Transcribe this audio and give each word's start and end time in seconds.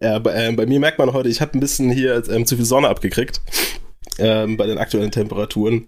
ja, 0.00 0.18
bei, 0.18 0.48
äh, 0.48 0.52
bei, 0.52 0.66
mir 0.66 0.80
merkt 0.80 0.98
man 0.98 1.12
heute, 1.12 1.28
ich 1.28 1.40
habe 1.40 1.56
ein 1.56 1.60
bisschen 1.60 1.90
hier 1.90 2.22
ähm, 2.28 2.46
zu 2.46 2.56
viel 2.56 2.64
Sonne 2.64 2.88
abgekriegt 2.88 3.40
ähm, 4.18 4.56
bei 4.56 4.66
den 4.66 4.78
aktuellen 4.78 5.10
Temperaturen. 5.10 5.86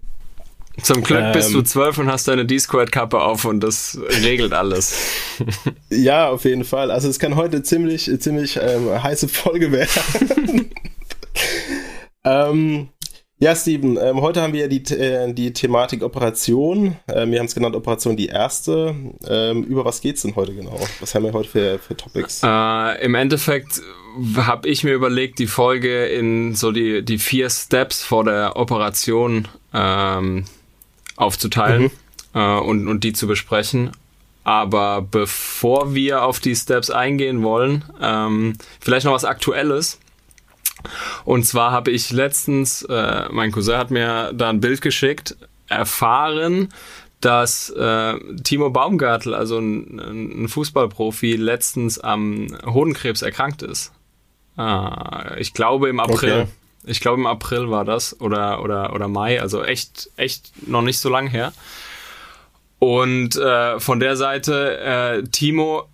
Zum 0.81 1.03
Glück 1.03 1.21
ähm, 1.21 1.31
bist 1.33 1.53
du 1.53 1.61
zwölf 1.61 1.97
und 1.97 2.09
hast 2.11 2.27
deine 2.27 2.45
D-Squared-Kappe 2.45 3.19
auf 3.19 3.45
und 3.45 3.59
das 3.61 3.99
regelt 4.23 4.53
alles. 4.53 4.95
ja, 5.89 6.29
auf 6.29 6.45
jeden 6.45 6.63
Fall. 6.63 6.91
Also 6.91 7.09
es 7.09 7.19
kann 7.19 7.35
heute 7.35 7.63
ziemlich, 7.63 8.09
ziemlich 8.19 8.57
ähm, 8.61 9.01
heiße 9.01 9.27
Folge 9.27 9.71
werden. 9.71 10.71
ähm, 12.23 12.89
ja, 13.41 13.55
Steven, 13.55 13.97
ähm, 13.97 14.21
heute 14.21 14.41
haben 14.41 14.51
wir 14.51 14.67
die, 14.67 14.83
äh, 14.93 15.33
die 15.33 15.53
Thematik 15.53 16.03
Operation. 16.03 16.97
Ähm, 17.07 17.31
wir 17.31 17.39
haben 17.39 17.45
es 17.45 17.55
genannt 17.55 17.75
Operation 17.75 18.17
die 18.17 18.27
erste. 18.27 18.93
Ähm, 19.27 19.63
über 19.63 19.85
was 19.85 20.01
geht's 20.01 20.23
denn 20.23 20.35
heute 20.35 20.53
genau? 20.53 20.77
Was 20.99 21.15
haben 21.15 21.23
wir 21.23 21.31
heute 21.31 21.49
für, 21.49 21.79
für 21.79 21.95
Topics? 21.95 22.41
Äh, 22.43 23.05
Im 23.05 23.15
Endeffekt 23.15 23.81
habe 24.37 24.67
ich 24.67 24.83
mir 24.83 24.93
überlegt, 24.93 25.39
die 25.39 25.47
Folge 25.47 26.05
in 26.05 26.55
so 26.55 26.71
die, 26.71 27.03
die 27.03 27.17
vier 27.17 27.49
Steps 27.49 28.03
vor 28.03 28.23
der 28.23 28.55
Operation 28.55 29.47
ähm, 29.73 30.45
aufzuteilen 31.15 31.83
mhm. 31.83 31.91
äh, 32.33 32.59
und, 32.59 32.87
und 32.87 33.03
die 33.03 33.13
zu 33.13 33.27
besprechen. 33.27 33.91
Aber 34.43 35.01
bevor 35.01 35.93
wir 35.93 36.23
auf 36.23 36.39
die 36.39 36.55
Steps 36.55 36.89
eingehen 36.89 37.43
wollen, 37.43 37.85
ähm, 38.01 38.55
vielleicht 38.79 39.05
noch 39.05 39.13
was 39.13 39.25
Aktuelles. 39.25 39.99
Und 41.25 41.45
zwar 41.45 41.71
habe 41.71 41.91
ich 41.91 42.09
letztens, 42.11 42.83
äh, 42.83 43.27
mein 43.31 43.51
Cousin 43.51 43.77
hat 43.77 43.91
mir 43.91 44.31
da 44.33 44.49
ein 44.49 44.61
Bild 44.61 44.81
geschickt, 44.81 45.35
erfahren, 45.67 46.69
dass 47.21 47.69
äh, 47.69 48.17
Timo 48.43 48.69
Baumgartel, 48.69 49.33
also 49.33 49.59
ein, 49.59 49.99
ein, 49.99 50.47
Fußballprofi, 50.47 51.35
letztens 51.35 51.99
am 51.99 52.47
Hodenkrebs 52.65 53.21
erkrankt 53.21 53.61
ist. 53.61 53.91
Ah, 54.59 55.35
ich 55.37 55.53
glaube 55.53 55.87
im 55.87 56.01
April. 56.01 56.41
Okay. 56.41 56.47
Ich 56.85 56.99
glaube 56.99 57.19
im 57.21 57.27
April 57.27 57.69
war 57.69 57.85
das 57.85 58.19
oder 58.19 58.61
oder 58.61 58.93
oder 58.93 59.07
Mai, 59.07 59.39
also 59.41 59.63
echt 59.63 60.09
echt 60.17 60.67
noch 60.67 60.81
nicht 60.81 60.99
so 60.99 61.07
lang 61.07 61.27
her. 61.27 61.53
Und 62.77 63.37
äh, 63.37 63.79
von 63.79 64.01
der 64.01 64.17
Seite 64.17 64.77
äh, 64.79 65.23
Timo 65.29 65.87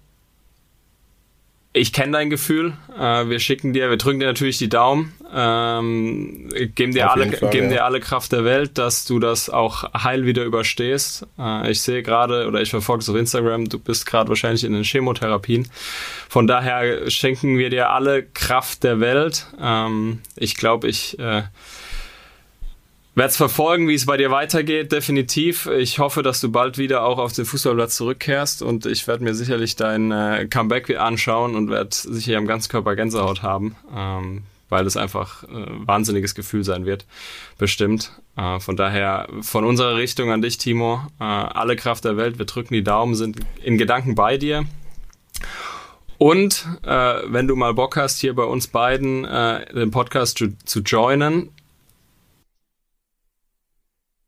ich 1.76 1.92
kenne 1.92 2.14
dein 2.14 2.30
Gefühl. 2.30 2.74
Äh, 2.98 3.28
wir 3.28 3.40
schicken 3.40 3.74
dir, 3.74 3.90
wir 3.90 3.98
drücken 3.98 4.22
dir 4.22 4.28
natürlich 4.28 4.58
die 4.58 4.70
Daumen, 4.70 5.14
ähm, 5.34 6.50
geben, 6.74 6.94
dir 6.94 7.12
alle, 7.12 7.32
Fall, 7.34 7.50
geben 7.50 7.66
ja. 7.66 7.74
dir 7.74 7.86
alle 7.86 8.00
Kraft 8.00 8.32
der 8.32 8.46
Welt, 8.46 8.78
dass 8.78 9.04
du 9.04 9.20
das 9.20 9.50
auch 9.50 9.84
heil 9.94 10.26
wieder 10.26 10.46
überstehst. 10.46 11.28
Äh, 11.38 11.72
ich 11.72 11.82
sehe 11.82 12.02
gerade 12.02 12.48
oder 12.48 12.62
ich 12.62 12.70
verfolge 12.70 13.02
es 13.02 13.10
auf 13.10 13.18
Instagram, 13.18 13.68
du 13.68 13.78
bist 13.78 14.06
gerade 14.06 14.30
wahrscheinlich 14.30 14.64
in 14.64 14.72
den 14.72 14.86
Chemotherapien. 14.86 15.68
Von 16.30 16.48
daher 16.48 17.10
schenken 17.12 17.58
wir 17.58 17.70
dir 17.70 17.90
alle 17.90 18.24
Kraft 18.24 18.86
der 18.86 19.02
Welt. 19.02 19.46
Ähm, 19.62 20.20
ich 20.38 20.56
glaube, 20.56 20.88
ich 20.88 21.20
äh, 21.20 21.44
werde 23.16 23.30
es 23.30 23.38
verfolgen, 23.38 23.88
wie 23.88 23.94
es 23.94 24.06
bei 24.06 24.18
dir 24.18 24.30
weitergeht, 24.30 24.92
definitiv. 24.92 25.68
Ich 25.68 26.00
hoffe, 26.00 26.22
dass 26.22 26.42
du 26.42 26.52
bald 26.52 26.78
wieder 26.78 27.04
auch 27.06 27.18
auf 27.18 27.32
den 27.32 27.46
Fußballplatz 27.46 27.96
zurückkehrst 27.96 28.62
und 28.62 28.86
ich 28.86 29.08
werde 29.08 29.24
mir 29.24 29.34
sicherlich 29.34 29.78
dein 29.78 30.12
äh, 30.12 30.48
Comeback 30.50 30.96
anschauen 30.98 31.56
und 31.56 31.70
werde 31.70 31.96
sicher 31.96 32.38
am 32.38 32.46
ganzen 32.46 32.70
Körper 32.70 32.96
Gänsehaut 32.96 33.42
haben, 33.42 33.76
ähm, 33.96 34.44
weil 34.68 34.86
es 34.86 34.98
einfach 34.98 35.44
äh, 35.44 35.48
wahnsinniges 35.50 36.36
Gefühl 36.36 36.66
sein 36.66 36.86
wird, 36.86 37.06
bestimmt. 37.58 38.12
Äh, 38.36 38.60
von 38.60 38.76
daher 38.76 39.30
von 39.42 39.64
unserer 39.64 39.96
Richtung 39.96 40.32
an 40.32 40.42
dich, 40.42 40.58
Timo, 40.58 41.02
äh, 41.20 41.24
alle 41.24 41.78
Kraft 41.78 42.04
der 42.04 42.18
Welt, 42.18 42.38
wir 42.38 42.46
drücken 42.46 42.74
die 42.74 42.84
Daumen, 42.84 43.16
sind 43.16 43.40
in 43.64 43.78
Gedanken 43.78 44.16
bei 44.16 44.38
dir. 44.38 44.66
Und 46.18 46.68
äh, 46.84 47.16
wenn 47.28 47.48
du 47.48 47.56
mal 47.56 47.74
Bock 47.74 47.98
hast, 47.98 48.20
hier 48.20 48.36
bei 48.36 48.44
uns 48.44 48.68
beiden 48.68 49.26
äh, 49.26 49.74
den 49.74 49.92
Podcast 49.92 50.38
zu, 50.38 50.58
zu 50.66 50.82
joinen, 50.82 51.50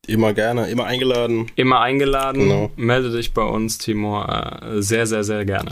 Immer 0.07 0.33
gerne, 0.33 0.69
immer 0.69 0.85
eingeladen. 0.85 1.51
Immer 1.55 1.81
eingeladen. 1.81 2.43
Genau. 2.43 2.71
Melde 2.77 3.11
dich 3.11 3.33
bei 3.33 3.43
uns, 3.43 3.77
Timo. 3.77 4.23
Äh, 4.23 4.81
sehr, 4.81 5.05
sehr, 5.05 5.23
sehr 5.23 5.43
gerne. 5.43 5.71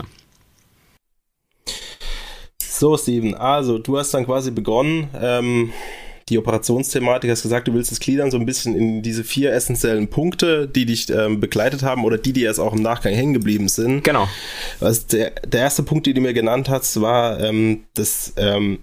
So, 2.58 2.98
Steven, 2.98 3.34
also 3.34 3.78
du 3.78 3.96
hast 3.96 4.12
dann 4.12 4.26
quasi 4.26 4.50
begonnen, 4.50 5.08
ähm, 5.18 5.72
die 6.28 6.38
Operationsthematik, 6.38 7.30
hast 7.30 7.42
gesagt, 7.42 7.68
du 7.68 7.72
willst 7.72 7.90
es 7.92 8.00
gliedern 8.00 8.30
so 8.30 8.36
ein 8.36 8.44
bisschen 8.44 8.76
in 8.76 9.00
diese 9.00 9.24
vier 9.24 9.52
essentiellen 9.52 10.08
Punkte, 10.08 10.68
die 10.68 10.84
dich 10.84 11.08
ähm, 11.08 11.40
begleitet 11.40 11.82
haben 11.82 12.04
oder 12.04 12.18
die, 12.18 12.34
die 12.34 12.42
jetzt 12.42 12.58
auch 12.58 12.74
im 12.74 12.82
Nachgang 12.82 13.14
hängen 13.14 13.32
geblieben 13.32 13.68
sind. 13.68 14.04
Genau. 14.04 14.28
Was 14.80 15.06
der, 15.06 15.30
der 15.30 15.60
erste 15.60 15.84
Punkt, 15.84 16.06
den 16.06 16.16
du 16.16 16.20
mir 16.20 16.34
genannt 16.34 16.68
hast, 16.68 17.00
war 17.00 17.40
ähm, 17.40 17.84
das 17.94 18.34
ähm, 18.36 18.80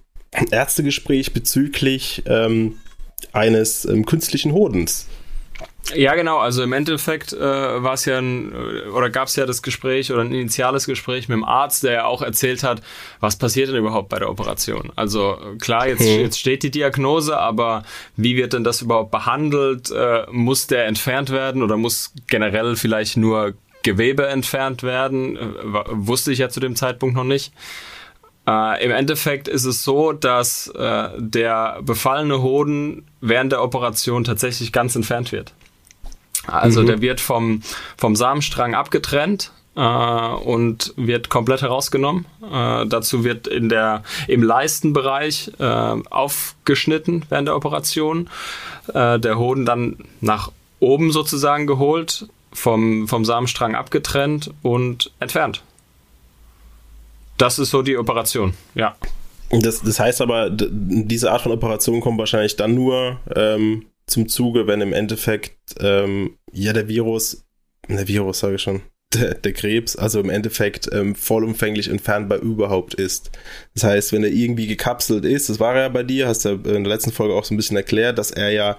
Ärztegespräch 0.49 1.33
bezüglich 1.33 2.23
ähm, 2.25 2.77
eines 3.33 3.85
ähm, 3.85 4.05
künstlichen 4.05 4.53
Hodens. 4.53 5.07
Ja, 5.93 6.15
genau. 6.15 6.37
Also 6.37 6.63
im 6.63 6.71
Endeffekt 6.71 7.33
äh, 7.33 7.39
war 7.39 7.93
es 7.93 8.05
ja 8.05 8.17
ein, 8.17 8.53
äh, 8.53 8.89
oder 8.89 9.09
gab 9.09 9.27
es 9.27 9.35
ja 9.35 9.45
das 9.45 9.61
Gespräch 9.61 10.11
oder 10.11 10.21
ein 10.21 10.31
initiales 10.31 10.85
Gespräch 10.85 11.27
mit 11.27 11.35
dem 11.35 11.43
Arzt, 11.43 11.83
der 11.83 11.91
ja 11.91 12.05
auch 12.05 12.21
erzählt 12.21 12.63
hat, 12.63 12.81
was 13.19 13.35
passiert 13.35 13.69
denn 13.69 13.75
überhaupt 13.75 14.09
bei 14.09 14.19
der 14.19 14.29
Operation. 14.29 14.91
Also 14.95 15.37
klar, 15.59 15.87
jetzt, 15.87 16.03
hm. 16.03 16.21
jetzt 16.21 16.39
steht 16.39 16.63
die 16.63 16.71
Diagnose, 16.71 17.37
aber 17.37 17.83
wie 18.15 18.37
wird 18.37 18.53
denn 18.53 18.63
das 18.63 18.81
überhaupt 18.81 19.11
behandelt? 19.11 19.91
Äh, 19.91 20.25
muss 20.31 20.67
der 20.67 20.85
entfernt 20.85 21.31
werden 21.31 21.61
oder 21.61 21.75
muss 21.75 22.13
generell 22.27 22.77
vielleicht 22.77 23.17
nur 23.17 23.53
Gewebe 23.83 24.27
entfernt 24.27 24.83
werden? 24.83 25.35
Äh, 25.35 25.41
wusste 25.89 26.31
ich 26.31 26.39
ja 26.39 26.47
zu 26.47 26.61
dem 26.61 26.77
Zeitpunkt 26.77 27.15
noch 27.15 27.25
nicht. 27.25 27.51
Äh, 28.47 28.83
Im 28.83 28.91
Endeffekt 28.91 29.49
ist 29.49 29.65
es 29.65 29.83
so, 29.83 30.13
dass 30.13 30.67
äh, 30.67 31.09
der 31.17 31.79
befallene 31.81 32.41
Hoden 32.41 33.05
während 33.19 33.51
der 33.51 33.61
Operation 33.61 34.23
tatsächlich 34.23 34.71
ganz 34.71 34.95
entfernt 34.95 35.31
wird. 35.33 35.53
Also 36.47 36.81
mhm. 36.81 36.87
der 36.87 37.01
wird 37.01 37.21
vom, 37.21 37.61
vom 37.97 38.15
Samenstrang 38.15 38.75
abgetrennt 38.75 39.51
äh, 39.75 39.81
und 39.81 40.93
wird 40.97 41.29
komplett 41.29 41.61
herausgenommen. 41.61 42.25
Äh, 42.41 42.85
dazu 42.87 43.23
wird 43.23 43.47
in 43.47 43.69
der, 43.69 44.03
im 44.27 44.43
Leistenbereich 44.43 45.51
äh, 45.59 45.63
aufgeschnitten 45.63 47.25
während 47.29 47.47
der 47.47 47.55
Operation. 47.55 48.29
Äh, 48.93 49.19
der 49.19 49.37
Hoden 49.37 49.65
dann 49.65 49.97
nach 50.21 50.51
oben 50.79 51.11
sozusagen 51.11 51.65
geholt, 51.65 52.27
vom, 52.51 53.07
vom 53.07 53.25
Samenstrang 53.25 53.75
abgetrennt 53.75 54.51
und 54.61 55.11
entfernt. 55.19 55.63
Das 57.37 57.57
ist 57.57 57.71
so 57.71 57.81
die 57.81 57.97
Operation, 57.97 58.53
ja. 58.75 58.95
Das, 59.49 59.81
das 59.81 59.99
heißt 59.99 60.21
aber, 60.21 60.49
diese 60.51 61.31
Art 61.31 61.41
von 61.41 61.51
Operation 61.51 62.01
kommt 62.01 62.17
wahrscheinlich 62.17 62.55
dann 62.55 62.73
nur 62.73 63.17
ähm, 63.35 63.85
zum 64.07 64.27
Zuge, 64.27 64.67
wenn 64.67 64.81
im 64.81 64.93
Endeffekt 64.93 65.75
ähm, 65.79 66.37
ja 66.51 66.73
der 66.73 66.87
Virus, 66.87 67.45
der 67.87 68.07
Virus 68.07 68.39
sage 68.39 68.55
ich 68.55 68.61
schon, 68.61 68.81
der, 69.13 69.35
der, 69.35 69.53
Krebs, 69.53 69.95
also 69.95 70.19
im 70.19 70.29
Endeffekt 70.29 70.89
ähm, 70.91 71.15
vollumfänglich 71.15 71.89
entfernbar 71.89 72.39
überhaupt 72.39 72.93
ist. 72.95 73.31
Das 73.73 73.83
heißt, 73.83 74.11
wenn 74.11 74.23
er 74.23 74.31
irgendwie 74.31 74.67
gekapselt 74.67 75.25
ist, 75.25 75.49
das 75.49 75.59
war 75.59 75.75
er 75.75 75.83
ja 75.83 75.89
bei 75.89 76.03
dir, 76.03 76.27
hast 76.27 76.45
du 76.45 76.49
ja 76.49 76.55
in 76.55 76.83
der 76.83 76.93
letzten 76.93 77.11
Folge 77.11 77.33
auch 77.33 77.45
so 77.45 77.53
ein 77.53 77.57
bisschen 77.57 77.77
erklärt, 77.77 78.17
dass 78.17 78.31
er 78.31 78.49
ja 78.49 78.77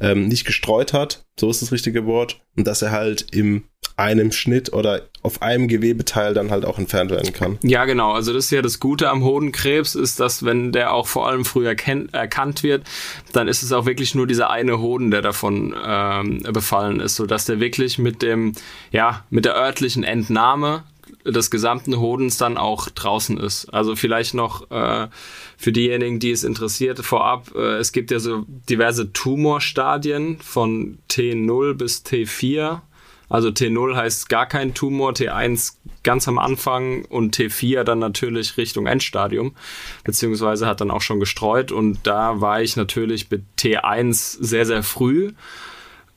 ähm, 0.00 0.28
nicht 0.28 0.44
gestreut 0.44 0.92
hat, 0.92 1.24
so 1.38 1.50
ist 1.50 1.62
das 1.62 1.72
richtige 1.72 2.06
Wort, 2.06 2.40
und 2.56 2.66
dass 2.66 2.82
er 2.82 2.90
halt 2.90 3.26
im 3.34 3.64
einem 3.96 4.30
Schnitt 4.30 4.72
oder 4.72 5.02
auf 5.22 5.40
einem 5.40 5.68
Gewebeteil 5.68 6.34
dann 6.34 6.50
halt 6.50 6.66
auch 6.66 6.78
entfernt 6.78 7.10
werden 7.10 7.32
kann. 7.32 7.58
Ja, 7.62 7.86
genau. 7.86 8.12
Also 8.12 8.32
das 8.32 8.46
ist 8.46 8.50
ja 8.50 8.60
das 8.60 8.78
Gute 8.78 9.08
am 9.08 9.24
Hodenkrebs, 9.24 9.94
ist, 9.94 10.20
dass 10.20 10.44
wenn 10.44 10.70
der 10.70 10.92
auch 10.92 11.06
vor 11.06 11.26
allem 11.26 11.44
früh 11.46 11.66
erkannt 11.66 12.62
wird, 12.62 12.84
dann 13.32 13.48
ist 13.48 13.62
es 13.62 13.72
auch 13.72 13.86
wirklich 13.86 14.14
nur 14.14 14.26
dieser 14.26 14.50
eine 14.50 14.80
Hoden, 14.80 15.10
der 15.10 15.22
davon 15.22 15.74
ähm, 15.82 16.42
befallen 16.52 17.00
ist, 17.00 17.16
sodass 17.16 17.46
der 17.46 17.58
wirklich 17.58 17.98
mit 17.98 18.20
dem, 18.20 18.52
ja, 18.92 19.24
mit 19.30 19.46
der 19.46 19.56
örtlichen 19.56 20.04
Entnahme 20.04 20.84
des 21.26 21.50
gesamten 21.50 21.98
Hodens 21.98 22.36
dann 22.36 22.56
auch 22.56 22.88
draußen 22.88 23.38
ist. 23.38 23.66
Also 23.72 23.96
vielleicht 23.96 24.34
noch 24.34 24.70
äh, 24.70 25.08
für 25.56 25.72
diejenigen, 25.72 26.18
die 26.18 26.30
es 26.30 26.44
interessiert, 26.44 26.98
vorab, 27.00 27.54
äh, 27.54 27.76
es 27.76 27.92
gibt 27.92 28.10
ja 28.10 28.18
so 28.18 28.44
diverse 28.68 29.12
Tumorstadien 29.12 30.38
von 30.38 30.98
T0 31.10 31.74
bis 31.74 32.04
T4 32.04 32.80
Also 33.28 33.48
T0 33.48 33.96
heißt 33.96 34.28
gar 34.28 34.46
kein 34.46 34.74
Tumor, 34.74 35.12
T1 35.12 35.74
ganz 36.04 36.28
am 36.28 36.38
Anfang 36.38 37.04
und 37.06 37.36
T4 37.36 37.82
dann 37.82 37.98
natürlich 37.98 38.56
Richtung 38.56 38.86
Endstadium, 38.86 39.56
beziehungsweise 40.04 40.66
hat 40.66 40.80
dann 40.80 40.92
auch 40.92 41.02
schon 41.02 41.18
gestreut. 41.18 41.72
Und 41.72 41.98
da 42.04 42.40
war 42.40 42.62
ich 42.62 42.76
natürlich 42.76 43.28
mit 43.30 43.42
T1 43.58 44.36
sehr, 44.40 44.66
sehr 44.66 44.84
früh 44.84 45.32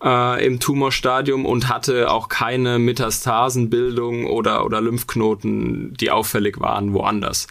äh, 0.04 0.46
im 0.46 0.60
Tumorstadium 0.60 1.46
und 1.46 1.70
hatte 1.70 2.12
auch 2.12 2.30
keine 2.30 2.80
Metastasenbildung 2.80 4.26
oder, 4.26 4.66
oder 4.66 4.82
Lymphknoten, 4.82 5.94
die 5.96 6.12
auffällig 6.12 6.60
waren 6.60 6.94
woanders. 6.94 7.48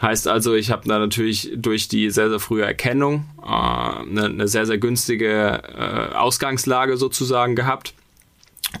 Heißt 0.00 0.28
also, 0.28 0.54
ich 0.54 0.70
habe 0.70 0.86
da 0.86 0.98
natürlich 1.00 1.50
durch 1.56 1.88
die 1.88 2.10
sehr, 2.10 2.28
sehr 2.28 2.38
frühe 2.38 2.64
Erkennung 2.64 3.24
äh, 3.42 3.48
eine, 3.48 4.26
eine 4.26 4.48
sehr, 4.48 4.64
sehr 4.64 4.78
günstige 4.78 5.62
äh, 5.76 6.14
Ausgangslage 6.14 6.96
sozusagen 6.96 7.56
gehabt 7.56 7.94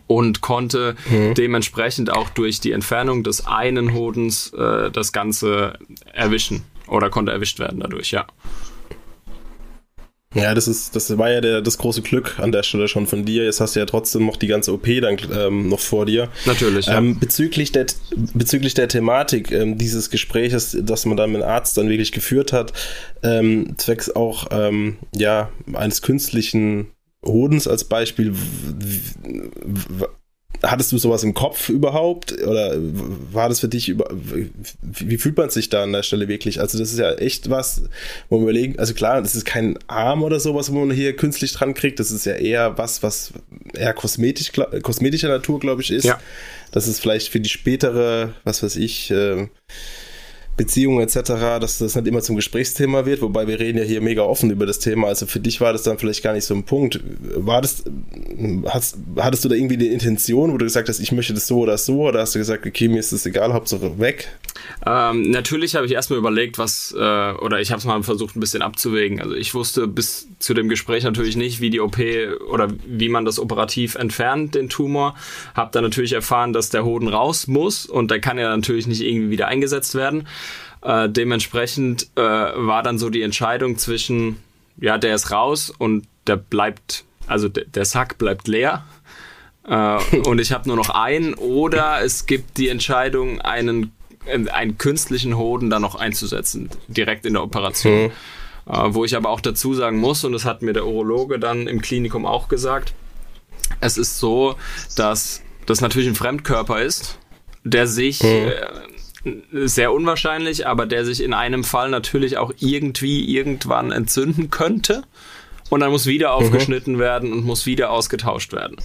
und 0.06 0.40
konnte 0.40 0.94
mhm. 1.10 1.34
dementsprechend 1.34 2.10
auch 2.10 2.28
durch 2.28 2.60
die 2.60 2.72
Entfernung 2.72 3.24
des 3.24 3.46
einen 3.46 3.94
Hodens 3.94 4.52
äh, 4.52 4.90
das 4.92 5.12
Ganze 5.12 5.78
erwischen 6.12 6.62
oder 6.86 7.10
konnte 7.10 7.32
erwischt 7.32 7.58
werden 7.58 7.80
dadurch, 7.80 8.12
ja. 8.12 8.26
Ja, 10.34 10.54
das 10.54 10.68
ist, 10.68 10.94
das 10.94 11.16
war 11.16 11.30
ja 11.30 11.40
der, 11.40 11.62
das 11.62 11.78
große 11.78 12.02
Glück 12.02 12.38
an 12.38 12.52
der 12.52 12.62
Stelle 12.62 12.86
schon 12.86 13.06
von 13.06 13.24
dir. 13.24 13.44
Jetzt 13.44 13.60
hast 13.60 13.74
du 13.74 13.80
ja 13.80 13.86
trotzdem 13.86 14.26
noch 14.26 14.36
die 14.36 14.46
ganze 14.46 14.74
OP 14.74 14.86
dann 15.00 15.16
ähm, 15.34 15.68
noch 15.68 15.80
vor 15.80 16.04
dir. 16.04 16.28
Natürlich. 16.44 16.86
Ja. 16.86 16.98
Ähm, 16.98 17.18
bezüglich 17.18 17.72
der 17.72 17.86
bezüglich 18.34 18.74
der 18.74 18.88
Thematik 18.88 19.50
ähm, 19.52 19.78
dieses 19.78 20.10
Gespräches, 20.10 20.76
das 20.80 21.06
man 21.06 21.16
dann 21.16 21.32
mit 21.32 21.40
dem 21.40 21.48
Arzt 21.48 21.78
dann 21.78 21.88
wirklich 21.88 22.12
geführt 22.12 22.52
hat, 22.52 22.74
ähm, 23.22 23.74
zwecks 23.78 24.10
auch 24.10 24.48
ähm, 24.50 24.98
ja 25.16 25.50
eines 25.72 26.02
künstlichen 26.02 26.88
Hodens 27.24 27.66
als 27.66 27.84
Beispiel, 27.84 28.34
hattest 30.62 30.92
du 30.92 30.98
sowas 30.98 31.22
im 31.22 31.34
Kopf 31.34 31.68
überhaupt? 31.68 32.32
Oder 32.42 32.76
war 33.32 33.48
das 33.48 33.60
für 33.60 33.68
dich 33.68 33.88
über, 33.88 34.08
wie 34.10 35.18
fühlt 35.18 35.36
man 35.36 35.50
sich 35.50 35.68
da 35.68 35.82
an 35.82 35.92
der 35.92 36.02
Stelle 36.02 36.28
wirklich? 36.28 36.60
Also, 36.60 36.78
das 36.78 36.92
ist 36.92 36.98
ja 36.98 37.12
echt 37.14 37.50
was, 37.50 37.82
wo 38.28 38.36
man 38.36 38.44
überlegen, 38.44 38.78
also 38.78 38.94
klar, 38.94 39.22
das 39.22 39.34
ist 39.34 39.44
kein 39.44 39.78
Arm 39.86 40.22
oder 40.22 40.40
sowas, 40.40 40.72
wo 40.72 40.84
man 40.84 40.94
hier 40.94 41.14
künstlich 41.16 41.52
dran 41.52 41.74
kriegt. 41.74 42.00
Das 42.00 42.10
ist 42.10 42.26
ja 42.26 42.34
eher 42.34 42.78
was, 42.78 43.02
was 43.02 43.32
eher 43.74 43.94
kosmetisch, 43.94 44.52
kosmetischer 44.82 45.28
Natur, 45.28 45.60
glaube 45.60 45.82
ich, 45.82 45.90
ist. 45.90 46.04
Ja. 46.04 46.20
Das 46.72 46.86
ist 46.86 47.00
vielleicht 47.00 47.28
für 47.28 47.40
die 47.40 47.48
spätere, 47.48 48.34
was 48.44 48.62
weiß 48.62 48.76
ich, 48.76 49.10
äh, 49.10 49.48
Beziehungen 50.58 51.00
etc., 51.00 51.60
dass 51.60 51.78
das 51.78 51.94
nicht 51.94 52.06
immer 52.06 52.20
zum 52.20 52.36
Gesprächsthema 52.36 53.06
wird, 53.06 53.22
wobei 53.22 53.46
wir 53.46 53.58
reden 53.58 53.78
ja 53.78 53.84
hier 53.84 54.02
mega 54.02 54.22
offen 54.22 54.50
über 54.50 54.66
das 54.66 54.78
Thema. 54.78 55.06
Also 55.06 55.24
für 55.24 55.40
dich 55.40 55.62
war 55.62 55.72
das 55.72 55.84
dann 55.84 55.98
vielleicht 55.98 56.22
gar 56.22 56.34
nicht 56.34 56.44
so 56.44 56.52
ein 56.52 56.64
Punkt. 56.64 57.00
War 57.36 57.62
das, 57.62 57.84
hast, 58.66 58.98
hattest 59.16 59.44
du 59.44 59.48
da 59.48 59.54
irgendwie 59.54 59.78
die 59.78 59.88
Intention, 59.88 60.52
wo 60.52 60.58
du 60.58 60.66
gesagt 60.66 60.90
hast, 60.90 61.00
ich 61.00 61.12
möchte 61.12 61.32
das 61.32 61.46
so 61.46 61.60
oder 61.60 61.78
so, 61.78 62.08
oder 62.08 62.20
hast 62.20 62.34
du 62.34 62.38
gesagt, 62.38 62.66
okay, 62.66 62.88
mir 62.88 62.98
ist 62.98 63.12
das 63.12 63.24
egal, 63.24 63.54
Hauptsache 63.54 63.98
weg? 63.98 64.28
Ähm, 64.84 65.30
natürlich 65.30 65.76
habe 65.76 65.86
ich 65.86 65.92
erstmal 65.92 66.18
überlegt, 66.18 66.58
was, 66.58 66.94
äh, 66.96 67.00
oder 67.00 67.60
ich 67.60 67.70
habe 67.70 67.78
es 67.78 67.84
mal 67.84 68.02
versucht, 68.02 68.36
ein 68.36 68.40
bisschen 68.40 68.62
abzuwägen. 68.62 69.22
Also 69.22 69.34
ich 69.34 69.54
wusste 69.54 69.86
bis 69.86 70.28
zu 70.40 70.54
dem 70.54 70.68
Gespräch 70.68 71.04
natürlich 71.04 71.36
nicht, 71.36 71.60
wie 71.60 71.70
die 71.70 71.80
OP 71.80 71.98
oder 72.50 72.68
wie 72.86 73.08
man 73.08 73.24
das 73.24 73.38
operativ 73.38 73.94
entfernt, 73.94 74.56
den 74.56 74.68
Tumor. 74.68 75.14
Habe 75.54 75.70
dann 75.72 75.84
natürlich 75.84 76.12
erfahren, 76.12 76.52
dass 76.52 76.70
der 76.70 76.84
Hoden 76.84 77.08
raus 77.08 77.46
muss 77.46 77.86
und 77.86 78.10
der 78.10 78.20
kann 78.20 78.38
ja 78.38 78.54
natürlich 78.54 78.88
nicht 78.88 79.02
irgendwie 79.02 79.30
wieder 79.30 79.46
eingesetzt 79.46 79.94
werden. 79.94 80.26
Äh, 80.82 81.08
dementsprechend 81.08 82.08
äh, 82.14 82.20
war 82.20 82.82
dann 82.82 82.98
so 82.98 83.10
die 83.10 83.22
Entscheidung 83.22 83.78
zwischen, 83.78 84.36
ja, 84.76 84.98
der 84.98 85.14
ist 85.14 85.30
raus 85.30 85.72
und 85.76 86.06
der 86.26 86.36
bleibt, 86.36 87.04
also 87.26 87.48
der 87.48 87.84
Sack 87.84 88.18
bleibt 88.18 88.48
leer. 88.48 88.84
Äh, 89.66 89.98
und 90.24 90.40
ich 90.40 90.52
habe 90.52 90.68
nur 90.68 90.76
noch 90.76 90.90
einen 90.90 91.34
oder 91.34 92.02
es 92.02 92.26
gibt 92.26 92.58
die 92.58 92.68
Entscheidung, 92.68 93.40
einen, 93.40 93.92
einen 94.26 94.78
künstlichen 94.78 95.36
Hoden 95.36 95.70
dann 95.70 95.82
noch 95.82 95.94
einzusetzen, 95.94 96.70
direkt 96.88 97.26
in 97.26 97.34
der 97.34 97.42
Operation. 97.42 98.04
Mhm. 98.04 98.12
Äh, 98.68 98.94
wo 98.94 99.04
ich 99.04 99.16
aber 99.16 99.30
auch 99.30 99.40
dazu 99.40 99.74
sagen 99.74 99.98
muss, 99.98 100.24
und 100.24 100.32
das 100.32 100.44
hat 100.44 100.60
mir 100.62 100.74
der 100.74 100.86
Urologe 100.86 101.38
dann 101.38 101.66
im 101.66 101.80
Klinikum 101.80 102.26
auch 102.26 102.48
gesagt, 102.48 102.92
es 103.80 103.96
ist 103.96 104.18
so, 104.18 104.56
dass 104.94 105.42
das 105.66 105.80
natürlich 105.80 106.08
ein 106.08 106.14
Fremdkörper 106.14 106.82
ist, 106.82 107.18
der 107.64 107.86
sich 107.86 108.22
mhm. 108.22 108.52
Sehr 109.52 109.92
unwahrscheinlich, 109.92 110.66
aber 110.66 110.86
der 110.86 111.04
sich 111.04 111.22
in 111.22 111.34
einem 111.34 111.64
Fall 111.64 111.90
natürlich 111.90 112.38
auch 112.38 112.52
irgendwie 112.58 113.34
irgendwann 113.34 113.92
entzünden 113.92 114.50
könnte. 114.50 115.02
Und 115.70 115.80
dann 115.80 115.90
muss 115.90 116.06
wieder 116.06 116.28
mhm. 116.28 116.44
aufgeschnitten 116.44 116.94
mhm. 116.94 116.98
werden 116.98 117.32
und 117.32 117.44
muss 117.44 117.66
wieder 117.66 117.90
ausgetauscht 117.90 118.52
werden. 118.52 118.76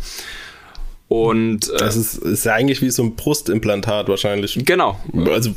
Und 1.10 1.70
äh, 1.70 1.78
das 1.78 1.96
ist, 1.96 2.16
ist 2.16 2.46
ja 2.46 2.54
eigentlich 2.54 2.82
wie 2.82 2.90
so 2.90 3.04
ein 3.04 3.16
Brustimplantat 3.16 4.08
wahrscheinlich. 4.08 4.60
Genau. 4.66 4.98
Also 5.30 5.52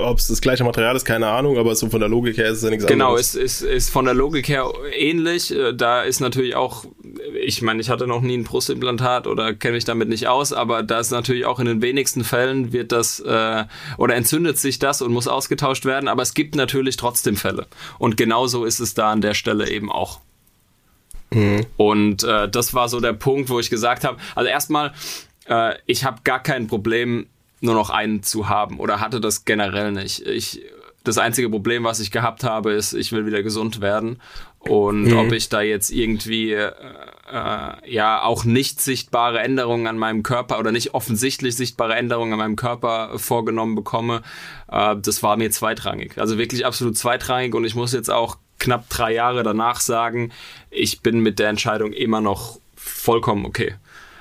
ob 0.00 0.18
es 0.18 0.28
das 0.28 0.40
gleiche 0.40 0.64
Material 0.64 0.96
ist, 0.96 1.04
keine 1.04 1.26
Ahnung, 1.26 1.58
aber 1.58 1.74
so 1.74 1.90
von 1.90 2.00
der 2.00 2.08
Logik 2.08 2.38
her 2.38 2.48
ist 2.48 2.58
es 2.58 2.64
ja 2.64 2.70
nichts 2.70 2.86
genau, 2.86 3.10
anderes. 3.10 3.32
Genau, 3.32 3.44
es 3.44 3.60
ist, 3.60 3.68
ist 3.68 3.90
von 3.90 4.04
der 4.04 4.14
Logik 4.14 4.48
her 4.48 4.72
ähnlich. 4.96 5.54
Äh, 5.54 5.74
da 5.74 6.02
ist 6.02 6.20
natürlich 6.20 6.54
auch, 6.54 6.86
ich 7.44 7.62
meine, 7.62 7.80
ich 7.80 7.90
hatte 7.90 8.06
noch 8.06 8.22
nie 8.22 8.38
ein 8.38 8.44
Brustimplantat 8.44 9.26
oder 9.26 9.52
kenne 9.52 9.74
mich 9.74 9.84
damit 9.84 10.08
nicht 10.08 10.28
aus, 10.28 10.52
aber 10.52 10.82
da 10.82 11.00
ist 11.00 11.10
natürlich 11.10 11.44
auch 11.46 11.58
in 11.58 11.66
den 11.66 11.82
wenigsten 11.82 12.24
Fällen 12.24 12.72
wird 12.72 12.92
das 12.92 13.20
äh, 13.20 13.64
oder 13.98 14.14
entzündet 14.14 14.58
sich 14.58 14.78
das 14.78 15.02
und 15.02 15.12
muss 15.12 15.28
ausgetauscht 15.28 15.84
werden, 15.84 16.08
aber 16.08 16.22
es 16.22 16.32
gibt 16.32 16.54
natürlich 16.54 16.96
trotzdem 16.96 17.36
Fälle. 17.36 17.66
Und 17.98 18.16
genauso 18.16 18.64
ist 18.64 18.80
es 18.80 18.94
da 18.94 19.10
an 19.10 19.20
der 19.20 19.34
Stelle 19.34 19.68
eben 19.68 19.90
auch. 19.90 20.20
Mhm. 21.34 21.66
Und 21.76 22.24
äh, 22.24 22.48
das 22.48 22.74
war 22.74 22.88
so 22.88 23.00
der 23.00 23.12
Punkt, 23.12 23.50
wo 23.50 23.58
ich 23.58 23.70
gesagt 23.70 24.04
habe, 24.04 24.18
also 24.34 24.48
erstmal, 24.48 24.92
äh, 25.46 25.74
ich 25.86 26.04
habe 26.04 26.18
gar 26.24 26.42
kein 26.42 26.66
Problem, 26.66 27.26
nur 27.60 27.74
noch 27.74 27.90
einen 27.90 28.22
zu 28.22 28.48
haben 28.48 28.78
oder 28.80 29.00
hatte 29.00 29.20
das 29.20 29.44
generell 29.44 29.92
nicht. 29.92 30.26
Ich, 30.26 30.60
das 31.04 31.18
einzige 31.18 31.48
Problem, 31.48 31.84
was 31.84 32.00
ich 32.00 32.10
gehabt 32.10 32.44
habe, 32.44 32.72
ist, 32.72 32.92
ich 32.92 33.12
will 33.12 33.26
wieder 33.26 33.42
gesund 33.42 33.80
werden. 33.80 34.20
Und 34.58 35.04
mhm. 35.04 35.16
ob 35.16 35.32
ich 35.32 35.48
da 35.48 35.60
jetzt 35.60 35.90
irgendwie 35.90 36.52
äh, 36.52 36.70
äh, 37.30 37.90
ja 37.92 38.22
auch 38.22 38.44
nicht 38.44 38.80
sichtbare 38.80 39.40
Änderungen 39.40 39.88
an 39.88 39.98
meinem 39.98 40.22
Körper 40.22 40.60
oder 40.60 40.70
nicht 40.70 40.94
offensichtlich 40.94 41.56
sichtbare 41.56 41.96
Änderungen 41.96 42.34
an 42.34 42.38
meinem 42.38 42.56
Körper 42.56 43.18
vorgenommen 43.18 43.74
bekomme, 43.74 44.22
äh, 44.70 44.94
das 45.02 45.22
war 45.24 45.36
mir 45.36 45.50
zweitrangig. 45.50 46.18
Also 46.18 46.38
wirklich 46.38 46.64
absolut 46.64 46.96
zweitrangig 46.96 47.54
und 47.54 47.64
ich 47.64 47.74
muss 47.74 47.92
jetzt 47.92 48.10
auch 48.10 48.36
knapp 48.62 48.88
drei 48.88 49.12
Jahre 49.12 49.42
danach 49.42 49.80
sagen, 49.80 50.30
ich 50.70 51.00
bin 51.00 51.20
mit 51.20 51.38
der 51.38 51.48
Entscheidung 51.48 51.92
immer 51.92 52.20
noch 52.20 52.58
vollkommen 52.76 53.44
okay. 53.44 53.74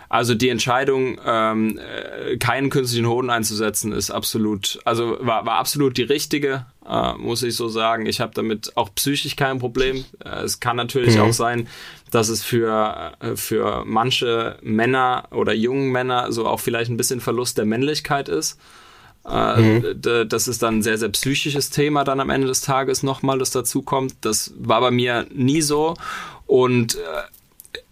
Also 0.09 0.35
die 0.35 0.49
Entscheidung, 0.49 1.21
ähm, 1.25 1.79
äh, 1.79 2.35
keinen 2.35 2.69
künstlichen 2.69 3.07
Hoden 3.07 3.29
einzusetzen, 3.29 3.93
ist 3.93 4.11
absolut, 4.11 4.79
also 4.83 5.17
war, 5.21 5.45
war 5.45 5.57
absolut 5.57 5.95
die 5.95 6.03
richtige, 6.03 6.65
äh, 6.85 7.13
muss 7.13 7.43
ich 7.43 7.55
so 7.55 7.69
sagen. 7.69 8.05
Ich 8.05 8.19
habe 8.19 8.33
damit 8.35 8.75
auch 8.75 8.93
psychisch 8.93 9.37
kein 9.37 9.59
Problem. 9.59 10.03
Äh, 10.25 10.41
es 10.41 10.59
kann 10.59 10.75
natürlich 10.75 11.15
mhm. 11.15 11.21
auch 11.21 11.31
sein, 11.33 11.69
dass 12.09 12.27
es 12.27 12.43
für, 12.43 13.13
äh, 13.21 13.37
für 13.37 13.85
manche 13.85 14.57
Männer 14.61 15.29
oder 15.31 15.53
jungen 15.53 15.93
Männer 15.93 16.29
so 16.33 16.45
auch 16.45 16.59
vielleicht 16.59 16.91
ein 16.91 16.97
bisschen 16.97 17.21
Verlust 17.21 17.57
der 17.57 17.65
Männlichkeit 17.65 18.27
ist. 18.27 18.59
Äh, 19.27 19.61
mhm. 19.61 20.27
Das 20.27 20.47
ist 20.47 20.63
dann 20.63 20.79
ein 20.79 20.81
sehr, 20.83 20.97
sehr 20.97 21.09
psychisches 21.09 21.69
Thema 21.69 22.03
dann 22.03 22.19
am 22.19 22.29
Ende 22.29 22.47
des 22.47 22.61
Tages 22.61 23.03
nochmal, 23.03 23.39
das 23.39 23.51
dazu 23.51 23.81
kommt. 23.81 24.15
Das 24.21 24.53
war 24.57 24.81
bei 24.81 24.91
mir 24.91 25.27
nie 25.31 25.61
so. 25.61 25.95
Und 26.47 26.95
äh, 26.95 26.99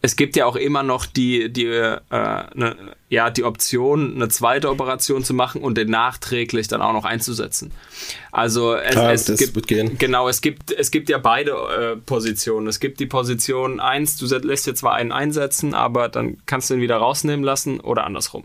es 0.01 0.15
gibt 0.15 0.35
ja 0.35 0.45
auch 0.45 0.55
immer 0.55 0.81
noch 0.81 1.05
die, 1.05 1.51
die, 1.51 1.65
äh, 1.65 1.99
ne, 2.09 2.75
ja, 3.09 3.29
die 3.29 3.43
Option, 3.43 4.15
eine 4.15 4.29
zweite 4.29 4.69
Operation 4.69 5.23
zu 5.23 5.33
machen 5.33 5.61
und 5.61 5.77
den 5.77 5.89
nachträglich 5.89 6.67
dann 6.67 6.81
auch 6.81 6.93
noch 6.93 7.05
einzusetzen. 7.05 7.71
Also 8.31 8.75
es, 8.75 8.95
ah, 8.95 9.11
es 9.11 9.25
gibt 9.37 9.67
genau, 9.67 10.29
es 10.29 10.41
gibt 10.41 10.71
es 10.71 10.91
gibt 10.91 11.09
ja 11.09 11.17
beide 11.17 11.51
äh, 11.51 11.95
Positionen. 11.97 12.67
Es 12.67 12.79
gibt 12.79 12.99
die 12.99 13.07
Position 13.07 13.79
eins, 13.79 14.15
du 14.15 14.25
lässt 14.25 14.67
dir 14.67 14.75
zwar 14.75 14.93
einen 14.93 15.11
einsetzen, 15.11 15.73
aber 15.73 16.07
dann 16.07 16.37
kannst 16.45 16.69
du 16.69 16.75
ihn 16.75 16.81
wieder 16.81 16.97
rausnehmen 16.97 17.43
lassen 17.43 17.79
oder 17.81 18.05
andersrum. 18.05 18.43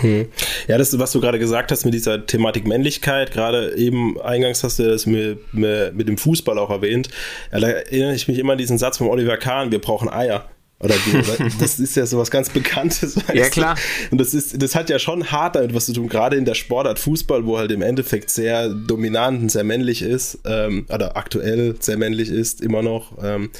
Hm. 0.00 0.26
Ja, 0.66 0.78
das, 0.78 0.98
was 0.98 1.12
du 1.12 1.20
gerade 1.20 1.38
gesagt 1.38 1.70
hast 1.70 1.84
mit 1.84 1.94
dieser 1.94 2.26
Thematik 2.26 2.66
Männlichkeit, 2.66 3.32
gerade 3.32 3.74
eben 3.76 4.20
eingangs 4.20 4.64
hast 4.64 4.78
du 4.78 4.84
das 4.84 5.06
mit, 5.06 5.54
mit, 5.54 5.94
mit 5.94 6.08
dem 6.08 6.18
Fußball 6.18 6.58
auch 6.58 6.70
erwähnt. 6.70 7.08
Ja, 7.52 7.60
da 7.60 7.68
erinnere 7.68 8.14
ich 8.14 8.28
mich 8.28 8.38
immer 8.38 8.52
an 8.52 8.58
diesen 8.58 8.78
Satz 8.78 8.98
von 8.98 9.08
Oliver 9.08 9.36
Kahn, 9.36 9.70
wir 9.70 9.80
brauchen 9.80 10.08
Eier. 10.08 10.48
Oder 10.80 10.96
die, 11.06 11.58
das 11.60 11.78
ist 11.78 11.96
ja 11.96 12.04
so 12.04 12.18
was 12.18 12.30
ganz 12.30 12.50
Bekanntes. 12.50 13.16
Ja, 13.32 13.48
klar. 13.48 13.76
Und 14.10 14.20
das 14.20 14.34
ist, 14.34 14.60
das 14.60 14.74
hat 14.74 14.90
ja 14.90 14.98
schon 14.98 15.30
hart 15.30 15.56
damit 15.56 15.74
was 15.74 15.86
zu 15.86 15.92
tun, 15.92 16.08
gerade 16.08 16.36
in 16.36 16.44
der 16.44 16.54
Sportart 16.54 16.98
Fußball, 16.98 17.46
wo 17.46 17.58
halt 17.58 17.70
im 17.70 17.82
Endeffekt 17.82 18.30
sehr 18.30 18.68
dominant 18.68 19.42
und 19.42 19.48
sehr 19.50 19.64
männlich 19.64 20.02
ist, 20.02 20.40
ähm, 20.44 20.86
oder 20.92 21.16
aktuell 21.16 21.76
sehr 21.80 21.96
männlich 21.96 22.28
ist, 22.28 22.60
immer 22.60 22.82
noch, 22.82 23.16
ähm, 23.22 23.50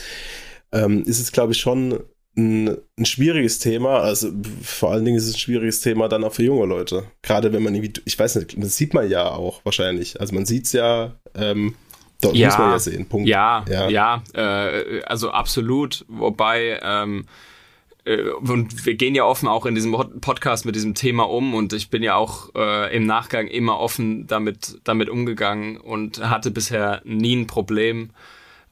ähm, 0.72 1.04
ist 1.04 1.20
es, 1.20 1.32
glaube 1.32 1.52
ich, 1.52 1.58
schon 1.58 2.00
ein, 2.36 2.76
ein, 2.98 3.04
schwieriges 3.04 3.58
Thema. 3.58 4.00
Also 4.00 4.30
vor 4.62 4.92
allen 4.92 5.04
Dingen 5.04 5.16
ist 5.16 5.28
es 5.28 5.34
ein 5.34 5.38
schwieriges 5.38 5.80
Thema 5.80 6.08
dann 6.08 6.24
auch 6.24 6.32
für 6.32 6.42
junge 6.42 6.66
Leute. 6.66 7.04
Gerade 7.22 7.52
wenn 7.52 7.62
man 7.62 7.74
irgendwie, 7.74 8.00
ich 8.04 8.18
weiß 8.18 8.36
nicht, 8.36 8.54
das 8.62 8.76
sieht 8.76 8.94
man 8.94 9.08
ja 9.08 9.30
auch 9.30 9.64
wahrscheinlich. 9.64 10.20
Also 10.20 10.34
man 10.34 10.46
sieht 10.46 10.66
es 10.66 10.72
ja, 10.72 11.12
ähm, 11.34 11.74
dort 12.20 12.36
ja, 12.36 12.48
muss 12.48 12.58
man 12.58 12.70
ja 12.70 12.78
sehen. 12.78 13.06
Punkt. 13.06 13.28
Ja, 13.28 13.64
ja, 13.68 13.88
ja 13.88 14.22
äh, 14.34 15.02
also 15.04 15.30
absolut. 15.30 16.04
Wobei, 16.08 16.80
ähm, 16.82 17.26
äh, 18.04 18.22
und 18.30 18.84
wir 18.84 18.94
gehen 18.94 19.14
ja 19.14 19.24
offen 19.24 19.48
auch 19.48 19.66
in 19.66 19.74
diesem 19.74 19.92
Podcast 20.20 20.66
mit 20.66 20.74
diesem 20.74 20.94
Thema 20.94 21.24
um 21.24 21.54
und 21.54 21.72
ich 21.72 21.90
bin 21.90 22.02
ja 22.02 22.16
auch 22.16 22.54
äh, 22.54 22.94
im 22.94 23.06
Nachgang 23.06 23.46
immer 23.46 23.78
offen 23.78 24.26
damit, 24.26 24.78
damit 24.84 25.08
umgegangen 25.08 25.76
und 25.76 26.22
hatte 26.28 26.50
bisher 26.50 27.00
nie 27.04 27.36
ein 27.36 27.46
Problem 27.46 28.10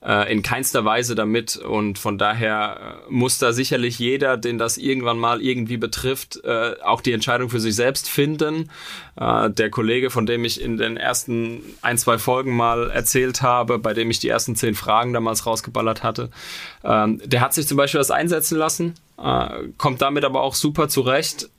äh, 0.05 0.31
in 0.31 0.41
keinster 0.41 0.85
Weise 0.85 1.15
damit 1.15 1.55
und 1.55 1.97
von 1.97 2.17
daher 2.17 3.05
äh, 3.07 3.11
muss 3.11 3.39
da 3.39 3.53
sicherlich 3.53 3.99
jeder, 3.99 4.37
den 4.37 4.57
das 4.57 4.77
irgendwann 4.77 5.17
mal 5.17 5.41
irgendwie 5.41 5.77
betrifft, 5.77 6.43
äh, 6.43 6.75
auch 6.83 7.01
die 7.01 7.13
Entscheidung 7.13 7.49
für 7.49 7.59
sich 7.59 7.75
selbst 7.75 8.09
finden. 8.09 8.69
Äh, 9.15 9.49
der 9.49 9.69
Kollege, 9.69 10.09
von 10.09 10.25
dem 10.25 10.43
ich 10.45 10.61
in 10.61 10.77
den 10.77 10.97
ersten 10.97 11.61
ein, 11.81 11.97
zwei 11.97 12.17
Folgen 12.17 12.55
mal 12.55 12.89
erzählt 12.89 13.41
habe, 13.41 13.79
bei 13.79 13.93
dem 13.93 14.09
ich 14.09 14.19
die 14.19 14.29
ersten 14.29 14.55
zehn 14.55 14.75
Fragen 14.75 15.13
damals 15.13 15.45
rausgeballert 15.45 16.03
hatte, 16.03 16.29
ähm, 16.83 17.21
der 17.23 17.41
hat 17.41 17.53
sich 17.53 17.67
zum 17.67 17.77
Beispiel 17.77 17.99
das 17.99 18.11
einsetzen 18.11 18.57
lassen, 18.57 18.95
äh, 19.17 19.49
kommt 19.77 20.01
damit 20.01 20.25
aber 20.25 20.41
auch 20.41 20.55
super 20.55 20.89
zurecht. 20.89 21.49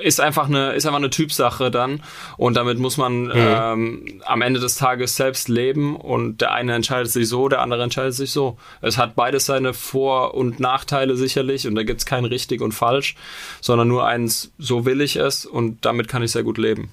Ist 0.00 0.20
einfach 0.20 0.48
eine 0.48 0.72
ist 0.72 0.86
einfach 0.86 0.98
eine 0.98 1.10
Typsache 1.10 1.70
dann 1.70 2.02
und 2.36 2.56
damit 2.56 2.78
muss 2.78 2.96
man 2.96 3.24
mhm. 3.24 3.32
ähm, 3.34 4.22
am 4.24 4.42
Ende 4.42 4.60
des 4.60 4.76
Tages 4.76 5.16
selbst 5.16 5.48
leben 5.48 5.96
und 5.96 6.40
der 6.40 6.52
eine 6.52 6.74
entscheidet 6.74 7.10
sich 7.10 7.28
so, 7.28 7.48
der 7.48 7.60
andere 7.60 7.82
entscheidet 7.82 8.14
sich 8.14 8.30
so. 8.30 8.58
Es 8.80 8.98
hat 8.98 9.14
beides 9.14 9.46
seine 9.46 9.74
Vor- 9.74 10.34
und 10.34 10.60
Nachteile 10.60 11.16
sicherlich 11.16 11.66
und 11.66 11.74
da 11.74 11.82
gibt 11.82 12.00
es 12.00 12.06
kein 12.06 12.24
richtig 12.24 12.60
und 12.60 12.72
falsch, 12.72 13.16
sondern 13.60 13.88
nur 13.88 14.06
eins, 14.06 14.52
so 14.58 14.84
will 14.84 15.00
ich 15.00 15.16
es 15.16 15.46
und 15.46 15.84
damit 15.84 16.08
kann 16.08 16.22
ich 16.22 16.32
sehr 16.32 16.42
gut 16.42 16.58
leben. 16.58 16.90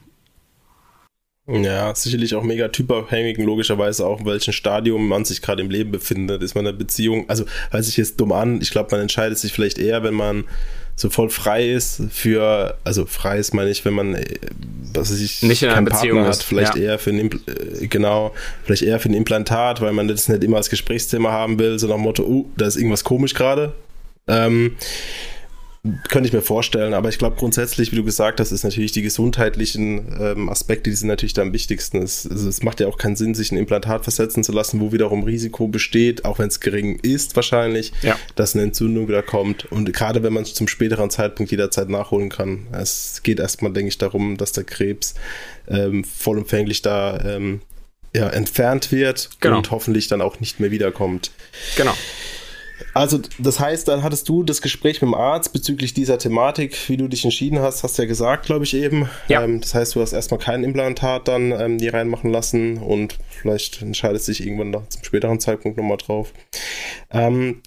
Ja, 1.47 1.93
sicherlich 1.93 2.33
auch 2.33 2.41
mega 2.41 2.69
typabhängig 2.69 3.37
und 3.37 3.45
logischerweise 3.45 4.07
auch, 4.07 4.21
in 4.21 4.25
welchem 4.25 4.51
Stadium 4.51 5.07
man 5.07 5.25
sich 5.25 5.43
gerade 5.43 5.61
im 5.61 5.69
Leben 5.69 5.91
befindet. 5.91 6.41
Ist 6.41 6.55
man 6.55 6.65
in 6.65 6.69
einer 6.69 6.77
Beziehung, 6.77 7.29
also 7.29 7.45
weiß 7.69 7.87
ich 7.87 7.97
jetzt 7.97 8.19
dumm 8.19 8.31
an, 8.31 8.61
ich 8.61 8.71
glaube, 8.71 8.89
man 8.91 9.01
entscheidet 9.01 9.37
sich 9.37 9.53
vielleicht 9.53 9.77
eher, 9.77 10.01
wenn 10.01 10.15
man 10.15 10.45
so 10.95 11.09
voll 11.09 11.29
frei 11.29 11.69
ist 11.69 12.01
für, 12.09 12.77
also 12.85 13.05
frei 13.05 13.37
ist 13.37 13.53
meine 13.53 13.69
ich, 13.69 13.83
wenn 13.83 13.93
man, 13.93 14.15
äh, 14.15 14.25
was 14.93 15.11
weiß 15.11 15.19
ich, 15.19 15.43
nicht 15.43 15.61
in 15.61 15.69
einer 15.69 15.81
Beziehung 15.81 16.19
Partner 16.19 16.33
hat, 16.33 16.43
vielleicht 16.43 16.75
ja. 16.77 16.83
eher 16.83 16.99
für 16.99 17.09
ein, 17.09 17.31
äh, 17.31 17.87
genau, 17.87 18.33
vielleicht 18.63 18.83
eher 18.83 18.99
für 18.99 19.09
ein 19.09 19.13
Implantat, 19.13 19.81
weil 19.81 19.91
man 19.91 20.07
das 20.07 20.29
nicht 20.29 20.43
immer 20.43 20.57
als 20.57 20.69
Gesprächsthema 20.69 21.31
haben 21.31 21.59
will, 21.59 21.77
so 21.79 21.87
nach 21.87 21.95
dem 21.95 22.01
Motto, 22.01 22.23
uh, 22.23 22.49
da 22.55 22.65
ist 22.65 22.77
irgendwas 22.77 23.03
komisch 23.03 23.33
gerade. 23.33 23.73
Ähm, 24.27 24.77
könnte 26.09 26.27
ich 26.27 26.33
mir 26.33 26.41
vorstellen, 26.41 26.93
aber 26.93 27.09
ich 27.09 27.17
glaube 27.17 27.35
grundsätzlich, 27.37 27.91
wie 27.91 27.95
du 27.97 28.03
gesagt 28.03 28.39
hast, 28.39 28.51
ist 28.51 28.63
natürlich 28.63 28.91
die 28.91 29.01
gesundheitlichen 29.01 30.15
ähm, 30.19 30.49
Aspekte, 30.49 30.89
die 30.89 30.95
sind 30.95 31.09
natürlich 31.09 31.33
da 31.33 31.43
am 31.43 31.53
wichtigsten. 31.53 32.01
Es, 32.01 32.25
also 32.27 32.49
es 32.49 32.63
macht 32.63 32.79
ja 32.79 32.87
auch 32.87 32.97
keinen 32.97 33.15
Sinn, 33.15 33.35
sich 33.35 33.51
ein 33.51 33.57
Implantat 33.57 34.03
versetzen 34.03 34.43
zu 34.43 34.51
lassen, 34.51 34.79
wo 34.79 34.91
wiederum 34.91 35.23
Risiko 35.23 35.67
besteht, 35.67 36.25
auch 36.25 36.39
wenn 36.39 36.47
es 36.47 36.59
gering 36.59 36.99
ist 37.01 37.35
wahrscheinlich, 37.35 37.93
ja. 38.01 38.17
dass 38.35 38.55
eine 38.55 38.63
Entzündung 38.63 39.07
wieder 39.07 39.21
kommt. 39.21 39.71
Und 39.71 39.91
gerade 39.93 40.23
wenn 40.23 40.33
man 40.33 40.43
es 40.43 40.53
zum 40.53 40.67
späteren 40.67 41.09
Zeitpunkt 41.09 41.51
jederzeit 41.51 41.89
nachholen 41.89 42.29
kann. 42.29 42.67
Es 42.71 43.21
geht 43.23 43.39
erstmal, 43.39 43.71
denke 43.71 43.89
ich, 43.89 43.97
darum, 43.97 44.37
dass 44.37 44.51
der 44.53 44.63
Krebs 44.63 45.13
ähm, 45.67 46.03
vollumfänglich 46.03 46.81
da 46.81 47.19
ähm, 47.23 47.61
ja, 48.15 48.29
entfernt 48.29 48.91
wird 48.91 49.29
genau. 49.39 49.57
und 49.57 49.71
hoffentlich 49.71 50.07
dann 50.07 50.21
auch 50.21 50.39
nicht 50.39 50.59
mehr 50.59 50.71
wiederkommt. 50.71 51.31
Genau. 51.75 51.93
Also, 52.93 53.19
das 53.39 53.59
heißt, 53.59 53.87
dann 53.87 54.03
hattest 54.03 54.27
du 54.29 54.43
das 54.43 54.61
Gespräch 54.61 55.01
mit 55.01 55.09
dem 55.09 55.13
Arzt 55.13 55.53
bezüglich 55.53 55.93
dieser 55.93 56.17
Thematik, 56.17 56.77
wie 56.89 56.97
du 56.97 57.07
dich 57.07 57.23
entschieden 57.23 57.59
hast, 57.59 57.83
hast 57.83 57.97
du 57.97 58.03
ja 58.03 58.07
gesagt, 58.07 58.45
glaube 58.45 58.65
ich 58.65 58.73
eben. 58.73 59.09
Ja. 59.27 59.43
Ähm, 59.43 59.61
das 59.61 59.73
heißt, 59.73 59.95
du 59.95 60.01
hast 60.01 60.13
erstmal 60.13 60.39
kein 60.39 60.63
Implantat 60.63 61.27
dann 61.27 61.51
ähm, 61.51 61.77
die 61.77 61.87
reinmachen 61.87 62.31
lassen 62.31 62.77
und 62.77 63.17
vielleicht 63.29 63.81
entscheidest 63.81 64.27
du 64.27 64.31
dich 64.31 64.45
irgendwann 64.45 64.71
noch 64.71 64.87
zum 64.89 65.03
späteren 65.03 65.39
Zeitpunkt 65.39 65.77
nochmal 65.77 65.97
drauf. 65.97 66.33
Ähm, 67.11 67.61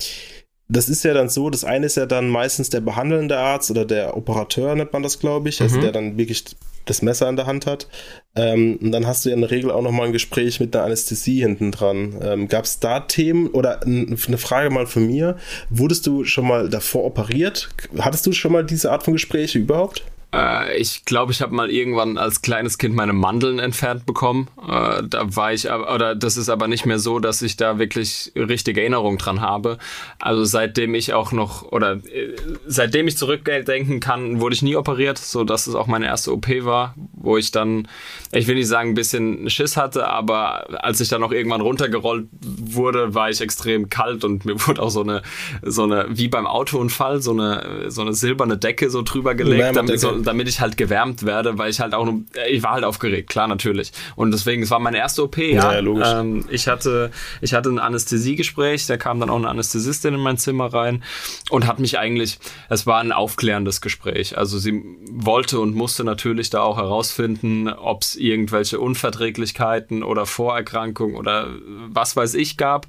das 0.68 0.88
ist 0.90 1.02
ja 1.02 1.14
dann 1.14 1.30
so, 1.30 1.48
das 1.48 1.64
eine 1.64 1.86
ist 1.86 1.96
ja 1.96 2.04
dann 2.04 2.28
meistens 2.28 2.68
der 2.68 2.80
behandelnde 2.80 3.38
Arzt 3.38 3.70
oder 3.70 3.86
der 3.86 4.16
Operateur 4.16 4.74
nennt 4.74 4.92
man 4.92 5.02
das, 5.02 5.18
glaube 5.18 5.48
ich, 5.48 5.62
also 5.62 5.78
mhm. 5.78 5.80
der 5.80 5.92
dann 5.92 6.18
wirklich 6.18 6.44
das 6.88 7.02
Messer 7.02 7.28
in 7.28 7.36
der 7.36 7.46
Hand 7.46 7.66
hat. 7.66 7.88
Ähm, 8.36 8.78
und 8.80 8.92
dann 8.92 9.06
hast 9.06 9.24
du 9.24 9.30
ja 9.30 9.34
in 9.34 9.40
der 9.40 9.50
Regel 9.50 9.70
auch 9.70 9.82
nochmal 9.82 10.06
ein 10.06 10.12
Gespräch 10.12 10.60
mit 10.60 10.74
einer 10.74 10.84
Anästhesie 10.84 11.40
hinten 11.40 11.72
dran. 11.72 12.18
Ähm, 12.22 12.48
Gab 12.48 12.64
es 12.64 12.80
da 12.80 13.00
Themen 13.00 13.48
oder 13.48 13.82
eine 13.82 14.16
Frage 14.16 14.70
mal 14.70 14.86
von 14.86 15.06
mir? 15.06 15.36
Wurdest 15.70 16.06
du 16.06 16.24
schon 16.24 16.46
mal 16.46 16.68
davor 16.68 17.04
operiert? 17.04 17.68
Hattest 17.98 18.26
du 18.26 18.32
schon 18.32 18.52
mal 18.52 18.64
diese 18.64 18.90
Art 18.90 19.02
von 19.02 19.14
Gespräche 19.14 19.58
überhaupt? 19.58 20.04
Äh, 20.34 20.76
ich 20.78 21.04
glaube, 21.04 21.32
ich 21.32 21.40
habe 21.40 21.54
mal 21.54 21.70
irgendwann 21.70 22.18
als 22.18 22.42
kleines 22.42 22.78
Kind 22.78 22.94
meine 22.94 23.12
Mandeln 23.12 23.58
entfernt 23.58 24.04
bekommen. 24.04 24.48
Äh, 24.60 25.02
da 25.08 25.36
war 25.36 25.52
ich, 25.52 25.70
oder 25.70 26.14
das 26.14 26.36
ist 26.36 26.48
aber 26.48 26.68
nicht 26.68 26.84
mehr 26.84 26.98
so, 26.98 27.18
dass 27.18 27.40
ich 27.40 27.56
da 27.56 27.78
wirklich 27.78 28.32
richtige 28.36 28.80
Erinnerung 28.80 29.16
dran 29.16 29.40
habe. 29.40 29.78
Also 30.18 30.44
seitdem 30.44 30.94
ich 30.94 31.14
auch 31.14 31.32
noch, 31.32 31.62
oder 31.72 31.92
äh, 31.92 32.36
seitdem 32.66 33.08
ich 33.08 33.16
zurückdenken 33.16 34.00
kann, 34.00 34.40
wurde 34.40 34.54
ich 34.54 34.62
nie 34.62 34.76
operiert, 34.76 35.18
so 35.18 35.44
dass 35.44 35.66
es 35.66 35.74
auch 35.74 35.86
meine 35.86 36.06
erste 36.06 36.32
OP 36.32 36.48
war, 36.64 36.94
wo 37.14 37.36
ich 37.38 37.50
dann, 37.50 37.88
ich 38.32 38.46
will 38.46 38.56
nicht 38.56 38.68
sagen, 38.68 38.90
ein 38.90 38.94
bisschen 38.94 39.48
Schiss 39.48 39.76
hatte, 39.76 40.08
aber 40.08 40.84
als 40.84 41.00
ich 41.00 41.08
dann 41.08 41.22
auch 41.22 41.32
irgendwann 41.32 41.62
runtergerollt 41.62 42.28
wurde, 42.40 43.14
war 43.14 43.30
ich 43.30 43.40
extrem 43.40 43.88
kalt 43.88 44.24
und 44.24 44.44
mir 44.44 44.54
wurde 44.66 44.82
auch 44.82 44.90
so 44.90 45.00
eine, 45.00 45.22
so 45.62 45.84
eine, 45.84 46.06
wie 46.10 46.28
beim 46.28 46.46
Autounfall, 46.46 47.22
so 47.22 47.30
eine, 47.30 47.86
so 47.88 48.02
eine 48.02 48.12
silberne 48.12 48.58
Decke 48.58 48.90
so 48.90 49.00
drüber 49.02 49.34
gelegt, 49.34 49.74
damit 49.76 49.98
so 50.00 50.17
damit 50.24 50.48
ich 50.48 50.60
halt 50.60 50.76
gewärmt 50.76 51.24
werde, 51.24 51.58
weil 51.58 51.70
ich 51.70 51.80
halt 51.80 51.94
auch, 51.94 52.04
nur, 52.04 52.22
ich 52.48 52.62
war 52.62 52.72
halt 52.72 52.84
aufgeregt, 52.84 53.30
klar, 53.30 53.48
natürlich. 53.48 53.92
Und 54.16 54.30
deswegen, 54.30 54.62
es 54.62 54.70
war 54.70 54.78
meine 54.78 54.98
erste 54.98 55.24
OP, 55.24 55.38
ja. 55.38 55.72
ja, 55.72 55.80
logisch. 55.80 56.08
Ähm, 56.10 56.44
ich 56.50 56.68
hatte, 56.68 57.10
ich 57.40 57.54
hatte 57.54 57.70
ein 57.70 57.78
Anästhesiegespräch, 57.78 58.86
da 58.86 58.96
kam 58.96 59.20
dann 59.20 59.30
auch 59.30 59.36
eine 59.36 59.48
Anästhesistin 59.48 60.14
in 60.14 60.20
mein 60.20 60.38
Zimmer 60.38 60.72
rein 60.72 61.02
und 61.50 61.66
hat 61.66 61.78
mich 61.78 61.98
eigentlich, 61.98 62.38
es 62.68 62.86
war 62.86 63.00
ein 63.00 63.12
aufklärendes 63.12 63.80
Gespräch. 63.80 64.36
Also 64.36 64.58
sie 64.58 64.82
wollte 65.10 65.60
und 65.60 65.74
musste 65.74 66.04
natürlich 66.04 66.50
da 66.50 66.62
auch 66.62 66.76
herausfinden, 66.76 67.68
ob 67.68 68.02
es 68.02 68.16
irgendwelche 68.16 68.80
Unverträglichkeiten 68.80 70.02
oder 70.02 70.26
Vorerkrankungen 70.26 71.16
oder 71.16 71.48
was 71.88 72.16
weiß 72.16 72.34
ich 72.34 72.56
gab, 72.56 72.86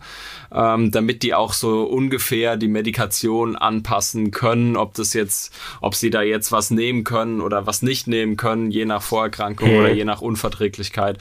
ähm, 0.51 0.91
damit 0.91 1.23
die 1.23 1.33
auch 1.33 1.53
so 1.53 1.83
ungefähr 1.83 2.57
die 2.57 2.67
Medikation 2.67 3.55
anpassen 3.55 4.31
können, 4.31 4.77
ob 4.77 4.93
das 4.93 5.13
jetzt, 5.13 5.53
ob 5.81 5.95
sie 5.95 6.09
da 6.09 6.21
jetzt 6.21 6.51
was 6.51 6.71
nehmen 6.71 7.03
können 7.03 7.18
können 7.19 7.41
oder 7.41 7.65
was 7.65 7.81
nicht 7.81 8.07
nehmen 8.07 8.37
können, 8.37 8.71
je 8.71 8.85
nach 8.85 9.01
Vorerkrankung 9.01 9.71
mhm. 9.71 9.79
oder 9.79 9.91
je 9.91 10.05
nach 10.05 10.21
Unverträglichkeit. 10.21 11.17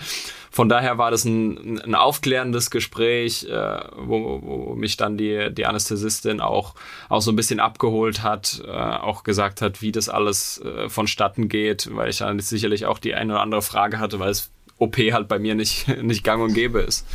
Von 0.51 0.69
daher 0.69 0.97
war 0.99 1.11
das 1.11 1.25
ein, 1.25 1.81
ein 1.81 1.95
aufklärendes 1.95 2.71
Gespräch, 2.71 3.45
äh, 3.45 3.81
wo, 3.97 4.41
wo 4.43 4.75
mich 4.75 4.97
dann 4.97 5.19
die, 5.19 5.53
die 5.53 5.67
Anästhesistin 5.67 6.41
auch, 6.41 6.75
auch 7.09 7.21
so 7.21 7.33
ein 7.33 7.37
bisschen 7.37 7.61
abgeholt 7.61 8.23
hat, 8.23 8.63
äh, 8.67 8.71
auch 8.71 9.25
gesagt 9.25 9.61
hat, 9.61 9.83
wie 9.83 9.93
das 9.93 10.09
alles 10.09 10.61
äh, 10.63 10.89
vonstatten 10.89 11.49
geht, 11.49 11.89
weil 11.95 12.11
ich 12.11 12.19
dann 12.19 12.39
sicherlich 12.41 12.87
auch 12.87 12.99
die 12.99 13.15
eine 13.15 13.35
oder 13.35 13.43
andere 13.43 13.63
Frage 13.63 13.99
hatte, 13.99 14.21
weil 14.21 14.31
es 14.31 14.51
OP 14.79 14.97
halt 14.97 15.29
bei 15.29 15.39
mir 15.39 15.55
nicht, 15.55 15.89
nicht 16.03 16.25
gang 16.25 16.43
und 16.43 16.55
gäbe 16.55 16.81
ist. 16.81 17.07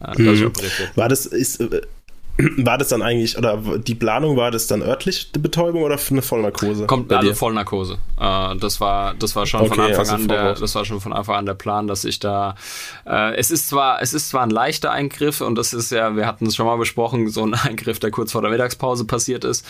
Äh, 0.00 0.20
mhm. 0.20 0.52
War 0.94 1.08
das, 1.08 1.26
ist, 1.26 1.60
äh, 1.60 1.82
war 2.58 2.78
das 2.78 2.88
dann 2.88 3.02
eigentlich, 3.02 3.36
oder 3.36 3.60
die 3.78 3.96
Planung 3.96 4.36
war 4.36 4.50
das 4.50 4.68
dann 4.68 4.80
örtlich 4.80 5.32
die 5.32 5.40
Betäubung 5.40 5.82
oder 5.82 5.98
eine 6.10 6.22
Vollnarkose? 6.22 6.86
Kommt 6.86 7.12
also 7.12 7.34
Vollnarkose. 7.34 7.98
Äh, 8.18 8.56
das 8.56 8.80
war, 8.80 9.14
das 9.14 9.34
war 9.34 9.44
schon 9.46 9.62
okay, 9.62 9.70
von 9.70 9.80
Anfang 9.80 9.98
also 9.98 10.14
an 10.14 10.28
der, 10.28 10.54
das 10.54 10.74
war 10.74 10.84
schon 10.84 11.00
von 11.00 11.12
Anfang 11.12 11.34
an 11.34 11.46
der 11.46 11.54
Plan, 11.54 11.88
dass 11.88 12.04
ich 12.04 12.20
da, 12.20 12.54
äh, 13.06 13.34
es 13.34 13.50
ist 13.50 13.68
zwar, 13.68 14.00
es 14.02 14.14
ist 14.14 14.28
zwar 14.28 14.42
ein 14.42 14.50
leichter 14.50 14.92
Eingriff 14.92 15.40
und 15.40 15.56
das 15.56 15.72
ist 15.72 15.90
ja, 15.90 16.14
wir 16.14 16.26
hatten 16.26 16.46
es 16.46 16.54
schon 16.54 16.66
mal 16.66 16.78
besprochen, 16.78 17.28
so 17.28 17.44
ein 17.44 17.54
Eingriff, 17.54 17.98
der 17.98 18.12
kurz 18.12 18.32
vor 18.32 18.42
der 18.42 18.50
Mittagspause 18.50 19.04
passiert 19.04 19.44
ist 19.44 19.66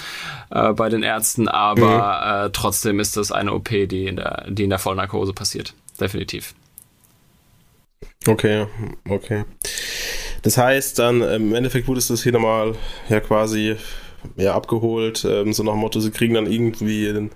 äh, 0.50 0.72
bei 0.74 0.90
den 0.90 1.02
Ärzten, 1.02 1.48
aber 1.48 2.42
mhm. 2.42 2.46
äh, 2.46 2.50
trotzdem 2.52 3.00
ist 3.00 3.16
das 3.16 3.32
eine 3.32 3.54
OP, 3.54 3.68
die 3.68 4.06
in 4.06 4.16
der, 4.16 4.44
die 4.48 4.64
in 4.64 4.70
der 4.70 4.78
Vollnarkose 4.78 5.32
passiert. 5.32 5.72
Definitiv. 5.98 6.54
Okay, 8.26 8.66
okay. 9.08 9.44
Das 10.48 10.56
heißt, 10.56 10.98
dann 10.98 11.20
im 11.20 11.54
Endeffekt 11.54 11.88
wurde 11.88 11.98
es 11.98 12.08
das 12.08 12.22
hier 12.22 12.32
nochmal 12.32 12.72
ja 13.10 13.20
quasi 13.20 13.76
ja, 14.38 14.54
abgeholt, 14.54 15.26
ähm, 15.28 15.52
so 15.52 15.62
nach 15.62 15.72
dem 15.72 15.80
Motto, 15.80 16.00
sie 16.00 16.10
kriegen 16.10 16.32
dann 16.32 16.50
irgendwie 16.50 17.12
den 17.12 17.30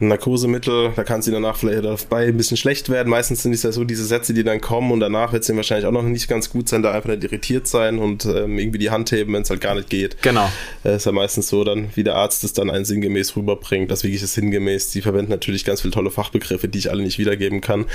Narkosemittel, 0.00 0.92
da 0.96 1.04
kann 1.04 1.20
es 1.20 1.28
ihnen 1.28 1.40
danach 1.40 1.56
vielleicht 1.56 1.84
dabei 1.84 2.26
ein 2.26 2.36
bisschen 2.36 2.56
schlecht 2.56 2.88
werden. 2.88 3.08
Meistens 3.08 3.44
sind 3.44 3.52
es 3.52 3.62
ja 3.62 3.70
so 3.70 3.84
diese 3.84 4.04
Sätze, 4.04 4.34
die 4.34 4.42
dann 4.42 4.60
kommen 4.60 4.90
und 4.90 4.98
danach 4.98 5.32
wird 5.32 5.44
es 5.44 5.48
ihnen 5.48 5.58
wahrscheinlich 5.58 5.86
auch 5.86 5.92
noch 5.92 6.02
nicht 6.02 6.26
ganz 6.26 6.50
gut 6.50 6.68
sein, 6.68 6.82
da 6.82 6.90
einfach 6.90 7.10
nicht 7.10 7.22
irritiert 7.22 7.68
sein 7.68 8.00
und 8.00 8.24
ähm, 8.24 8.58
irgendwie 8.58 8.78
die 8.78 8.90
Hand 8.90 9.12
heben, 9.12 9.32
wenn 9.32 9.42
es 9.42 9.50
halt 9.50 9.60
gar 9.60 9.76
nicht 9.76 9.88
geht. 9.88 10.20
Genau. 10.22 10.50
Äh, 10.84 10.96
ist 10.96 11.06
ja 11.06 11.12
meistens 11.12 11.48
so 11.48 11.62
dann, 11.62 11.90
wie 11.94 12.02
der 12.02 12.16
Arzt 12.16 12.42
es 12.42 12.52
dann 12.52 12.68
einen 12.68 12.84
sinngemäß 12.84 13.36
rüberbringt, 13.36 13.92
das 13.92 14.02
wirklich 14.02 14.24
ist 14.24 14.34
sinngemäß. 14.34 14.90
Die 14.90 15.02
verwenden 15.02 15.30
natürlich 15.30 15.64
ganz 15.64 15.82
viele 15.82 15.92
tolle 15.92 16.10
Fachbegriffe, 16.10 16.66
die 16.66 16.78
ich 16.78 16.90
alle 16.90 17.04
nicht 17.04 17.18
wiedergeben 17.18 17.60
kann. 17.60 17.86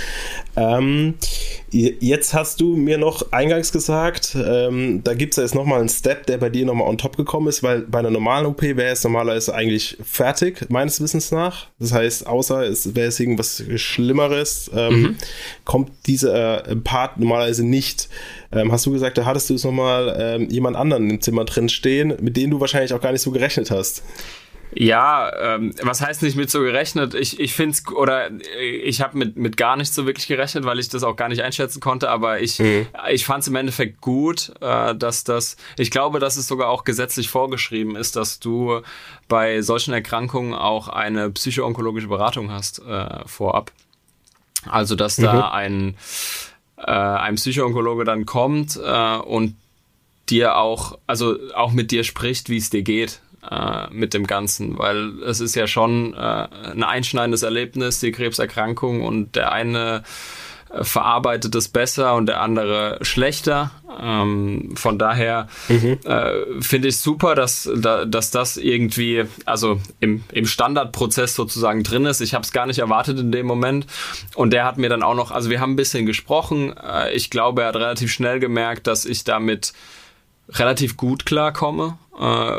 Ähm, 0.55 1.15
jetzt 1.71 2.33
hast 2.33 2.61
du 2.61 2.75
mir 2.75 2.97
noch 2.97 3.31
eingangs 3.31 3.71
gesagt, 3.71 4.35
ähm, 4.35 5.01
da 5.03 5.13
gibt 5.13 5.33
es 5.33 5.37
ja 5.37 5.43
jetzt 5.43 5.55
nochmal 5.55 5.79
einen 5.79 5.89
Step, 5.89 6.25
der 6.25 6.37
bei 6.37 6.49
dir 6.49 6.65
nochmal 6.65 6.87
on 6.87 6.97
top 6.97 7.17
gekommen 7.17 7.47
ist, 7.47 7.63
weil 7.63 7.81
bei 7.81 7.99
einer 7.99 8.09
normalen 8.09 8.45
OP 8.45 8.61
wäre 8.61 8.91
es 8.91 9.03
normalerweise 9.03 9.53
eigentlich 9.53 9.97
fertig, 10.03 10.69
meines 10.69 11.01
Wissens 11.01 11.31
nach. 11.31 11.67
Das 11.79 11.93
heißt, 11.93 12.27
außer 12.27 12.63
es 12.63 12.95
wäre 12.95 13.07
es 13.07 13.19
irgendwas 13.19 13.63
Schlimmeres, 13.75 14.69
ähm, 14.75 15.01
mhm. 15.01 15.15
kommt 15.65 15.91
dieser 16.07 16.67
äh, 16.67 16.75
Part 16.75 17.19
normalerweise 17.19 17.65
nicht. 17.65 18.09
Ähm, 18.51 18.71
hast 18.71 18.85
du 18.85 18.91
gesagt, 18.91 19.17
da 19.17 19.25
hattest 19.25 19.49
du 19.49 19.55
es 19.55 19.63
nochmal 19.63 20.15
ähm, 20.19 20.49
jemand 20.49 20.75
anderen 20.75 21.09
im 21.09 21.21
Zimmer 21.21 21.45
drin 21.45 21.69
stehen, 21.69 22.13
mit 22.19 22.35
dem 22.35 22.49
du 22.49 22.59
wahrscheinlich 22.59 22.93
auch 22.93 23.01
gar 23.01 23.11
nicht 23.11 23.21
so 23.21 23.31
gerechnet 23.31 23.69
hast. 23.69 24.03
Ja, 24.71 25.31
ähm, 25.55 25.73
was 25.81 26.01
heißt 26.01 26.21
nicht 26.21 26.35
mit 26.35 26.51
so 26.51 26.59
gerechnet? 26.59 27.15
Ich, 27.15 27.39
ich 27.39 27.53
finde 27.53 27.71
es, 27.71 27.91
oder 27.91 28.29
ich 28.61 29.01
habe 29.01 29.17
mit, 29.17 29.35
mit 29.35 29.57
gar 29.57 29.75
nicht 29.75 29.91
so 29.91 30.05
wirklich 30.05 30.27
gerechnet, 30.27 30.63
weil 30.63 30.77
ich 30.77 30.89
das 30.89 31.03
auch 31.03 31.15
gar 31.15 31.27
nicht 31.27 31.41
einschätzen 31.41 31.79
konnte, 31.79 32.09
aber 32.09 32.39
ich, 32.39 32.59
mhm. 32.59 32.85
ich 33.11 33.25
fand 33.25 33.41
es 33.41 33.47
im 33.47 33.55
Endeffekt 33.55 33.99
gut, 33.99 34.51
äh, 34.61 34.93
dass 34.95 35.23
das, 35.23 35.57
ich 35.77 35.89
glaube, 35.89 36.19
dass 36.19 36.37
es 36.37 36.47
sogar 36.47 36.69
auch 36.69 36.83
gesetzlich 36.83 37.29
vorgeschrieben 37.29 37.95
ist, 37.95 38.15
dass 38.15 38.39
du 38.39 38.81
bei 39.27 39.61
solchen 39.61 39.93
Erkrankungen 39.93 40.53
auch 40.53 40.87
eine 40.87 41.31
psychoonkologische 41.31 42.07
Beratung 42.07 42.51
hast 42.51 42.79
äh, 42.79 43.25
vorab. 43.25 43.71
Also, 44.67 44.95
dass 44.95 45.17
mhm. 45.17 45.23
da 45.23 45.51
ein, 45.51 45.95
äh, 46.77 46.91
ein 46.91 47.35
Psychoonkologe 47.35 48.03
dann 48.03 48.27
kommt 48.27 48.77
äh, 48.77 49.17
und 49.17 49.55
dir 50.29 50.57
auch, 50.57 50.99
also 51.07 51.37
auch 51.55 51.71
mit 51.71 51.89
dir 51.89 52.03
spricht, 52.03 52.49
wie 52.49 52.57
es 52.57 52.69
dir 52.69 52.83
geht 52.83 53.21
äh, 53.49 53.87
mit 53.91 54.13
dem 54.13 54.27
Ganzen, 54.27 54.77
weil 54.77 55.21
es 55.23 55.39
ist 55.39 55.55
ja 55.55 55.67
schon 55.67 56.13
äh, 56.13 56.17
ein 56.17 56.83
einschneidendes 56.83 57.43
Erlebnis, 57.43 57.99
die 57.99 58.11
Krebserkrankung 58.11 59.01
und 59.03 59.35
der 59.35 59.51
eine 59.51 60.03
äh, 60.71 60.83
verarbeitet 60.83 61.55
es 61.55 61.67
besser 61.67 62.15
und 62.15 62.27
der 62.27 62.41
andere 62.41 62.99
schlechter. 63.01 63.71
Ähm, 63.99 64.75
von 64.75 64.99
daher 64.99 65.47
mhm. 65.67 65.97
äh, 66.03 66.61
finde 66.61 66.89
ich 66.89 66.97
super, 66.97 67.33
dass, 67.33 67.69
da, 67.75 68.05
dass 68.05 68.29
das 68.31 68.57
irgendwie, 68.57 69.25
also 69.45 69.81
im, 69.99 70.23
im 70.31 70.45
Standardprozess 70.45 71.35
sozusagen 71.35 71.83
drin 71.83 72.05
ist. 72.05 72.21
Ich 72.21 72.33
habe 72.33 72.43
es 72.43 72.51
gar 72.51 72.67
nicht 72.67 72.79
erwartet 72.79 73.19
in 73.19 73.31
dem 73.31 73.47
Moment. 73.47 73.87
Und 74.35 74.53
der 74.53 74.65
hat 74.65 74.77
mir 74.77 74.89
dann 74.89 75.01
auch 75.01 75.15
noch, 75.15 75.31
also 75.31 75.49
wir 75.49 75.59
haben 75.59 75.73
ein 75.73 75.77
bisschen 75.77 76.05
gesprochen. 76.05 76.75
Äh, 76.77 77.13
ich 77.13 77.29
glaube, 77.29 77.63
er 77.63 77.69
hat 77.69 77.75
relativ 77.75 78.11
schnell 78.11 78.39
gemerkt, 78.39 78.85
dass 78.85 79.05
ich 79.05 79.23
damit 79.23 79.73
relativ 80.49 80.97
gut 80.97 81.25
klarkomme. 81.25 81.97
Äh, 82.19 82.53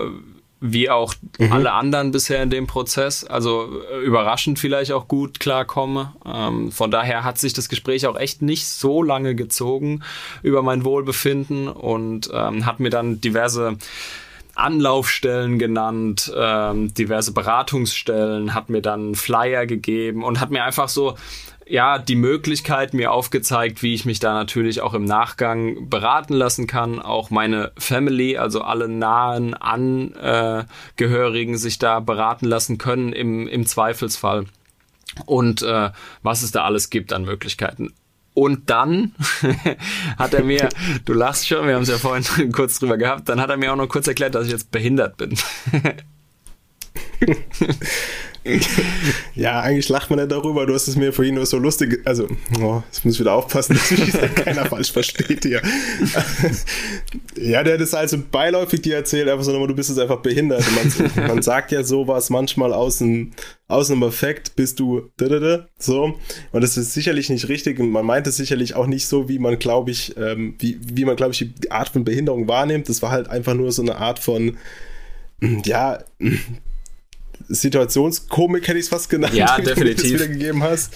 wie 0.60 0.90
auch 0.90 1.14
mhm. 1.38 1.52
alle 1.52 1.72
anderen 1.72 2.10
bisher 2.10 2.42
in 2.42 2.50
dem 2.50 2.66
Prozess. 2.66 3.24
Also 3.24 3.80
äh, 3.90 4.04
überraschend 4.04 4.58
vielleicht 4.58 4.92
auch 4.92 5.08
gut 5.08 5.40
klarkomme. 5.40 6.12
Ähm, 6.24 6.70
von 6.70 6.90
daher 6.90 7.24
hat 7.24 7.38
sich 7.38 7.52
das 7.54 7.68
Gespräch 7.68 8.06
auch 8.06 8.16
echt 8.16 8.42
nicht 8.42 8.66
so 8.66 9.02
lange 9.02 9.34
gezogen 9.34 10.02
über 10.42 10.62
mein 10.62 10.84
Wohlbefinden 10.84 11.68
und 11.68 12.30
ähm, 12.32 12.66
hat 12.66 12.78
mir 12.78 12.90
dann 12.90 13.20
diverse 13.20 13.78
Anlaufstellen 14.54 15.58
genannt, 15.58 16.30
ähm, 16.36 16.92
diverse 16.92 17.32
Beratungsstellen, 17.32 18.54
hat 18.54 18.68
mir 18.68 18.82
dann 18.82 19.14
Flyer 19.14 19.64
gegeben 19.64 20.22
und 20.22 20.40
hat 20.40 20.50
mir 20.50 20.64
einfach 20.64 20.88
so 20.88 21.16
ja, 21.70 21.98
die 21.98 22.16
Möglichkeit 22.16 22.94
mir 22.94 23.12
aufgezeigt, 23.12 23.82
wie 23.84 23.94
ich 23.94 24.04
mich 24.04 24.18
da 24.18 24.34
natürlich 24.34 24.80
auch 24.80 24.92
im 24.92 25.04
Nachgang 25.04 25.88
beraten 25.88 26.34
lassen 26.34 26.66
kann. 26.66 27.00
Auch 27.00 27.30
meine 27.30 27.70
Family, 27.78 28.36
also 28.36 28.62
alle 28.62 28.88
nahen 28.88 29.54
Angehörigen 29.54 30.66
sich 31.58 31.78
da 31.78 32.00
beraten 32.00 32.46
lassen 32.46 32.76
können 32.76 33.12
im, 33.12 33.46
im 33.46 33.66
Zweifelsfall. 33.66 34.46
Und 35.26 35.62
äh, 35.62 35.90
was 36.24 36.42
es 36.42 36.50
da 36.50 36.64
alles 36.64 36.90
gibt 36.90 37.12
an 37.12 37.24
Möglichkeiten. 37.24 37.94
Und 38.34 38.68
dann 38.68 39.14
hat 40.18 40.34
er 40.34 40.42
mir, 40.42 40.70
du 41.04 41.12
lachst 41.12 41.46
schon, 41.46 41.68
wir 41.68 41.76
haben 41.76 41.82
es 41.82 41.88
ja 41.88 41.98
vorhin 41.98 42.50
kurz 42.52 42.80
drüber 42.80 42.96
gehabt, 42.98 43.28
dann 43.28 43.40
hat 43.40 43.48
er 43.48 43.56
mir 43.56 43.72
auch 43.72 43.76
noch 43.76 43.88
kurz 43.88 44.08
erklärt, 44.08 44.34
dass 44.34 44.46
ich 44.46 44.52
jetzt 44.52 44.72
behindert 44.72 45.16
bin. 45.16 45.36
Ja, 49.34 49.60
eigentlich 49.60 49.88
lacht 49.88 50.08
man 50.08 50.18
ja 50.18 50.26
darüber. 50.26 50.64
Du 50.64 50.72
hast 50.72 50.88
es 50.88 50.96
mir 50.96 51.12
vorhin 51.12 51.34
nur 51.34 51.44
so 51.44 51.58
lustig. 51.58 52.00
Also, 52.06 52.26
oh, 52.60 52.82
jetzt 52.86 53.04
muss 53.04 53.14
ich 53.14 53.20
wieder 53.20 53.34
aufpassen, 53.34 53.74
dass 53.90 53.90
mich 53.90 54.34
keiner 54.34 54.64
falsch 54.64 54.92
versteht 54.92 55.44
hier. 55.44 55.60
ja, 57.36 57.62
der 57.62 57.74
hat 57.74 57.80
es 57.80 57.92
also 57.92 58.18
beiläufig 58.30 58.80
dir 58.82 58.96
erzählt, 58.96 59.28
einfach 59.28 59.44
so, 59.44 59.66
du 59.66 59.74
bist 59.74 59.90
jetzt 59.90 59.98
einfach 59.98 60.20
behindert. 60.20 60.64
Man, 60.74 61.28
man, 61.28 61.42
sagt 61.42 61.70
ja 61.70 61.82
sowas 61.82 62.30
manchmal 62.30 62.72
aus 62.72 63.02
einem, 63.02 63.32
aus 63.68 63.90
einem 63.90 64.02
Effekt 64.04 64.56
bist 64.56 64.80
du 64.80 65.10
so. 65.78 66.18
Und 66.52 66.60
das 66.62 66.76
ist 66.78 66.94
sicherlich 66.94 67.28
nicht 67.28 67.48
richtig. 67.48 67.78
Und 67.78 67.90
man 67.90 68.06
meint 68.06 68.26
es 68.26 68.36
sicherlich 68.36 68.74
auch 68.74 68.86
nicht 68.86 69.06
so, 69.06 69.28
wie 69.28 69.38
man, 69.38 69.58
glaube 69.58 69.90
ich, 69.90 70.16
ähm, 70.16 70.54
wie, 70.58 70.78
wie 70.82 71.04
man, 71.04 71.16
glaube 71.16 71.32
ich, 71.32 71.46
die 71.58 71.70
Art 71.70 71.90
von 71.90 72.04
Behinderung 72.04 72.48
wahrnimmt. 72.48 72.88
Das 72.88 73.02
war 73.02 73.10
halt 73.10 73.28
einfach 73.28 73.54
nur 73.54 73.70
so 73.70 73.82
eine 73.82 73.96
Art 73.96 74.18
von, 74.18 74.56
ja, 75.64 75.98
Situationskomik 77.48 78.66
hätte 78.68 78.78
ich 78.78 78.84
es 78.84 78.88
fast 78.88 79.10
genannt, 79.10 79.34
ja, 79.34 79.56
definitiv. 79.60 79.96
du 79.96 80.02
das 80.02 80.12
wiedergegeben 80.12 80.62
hast. 80.62 80.94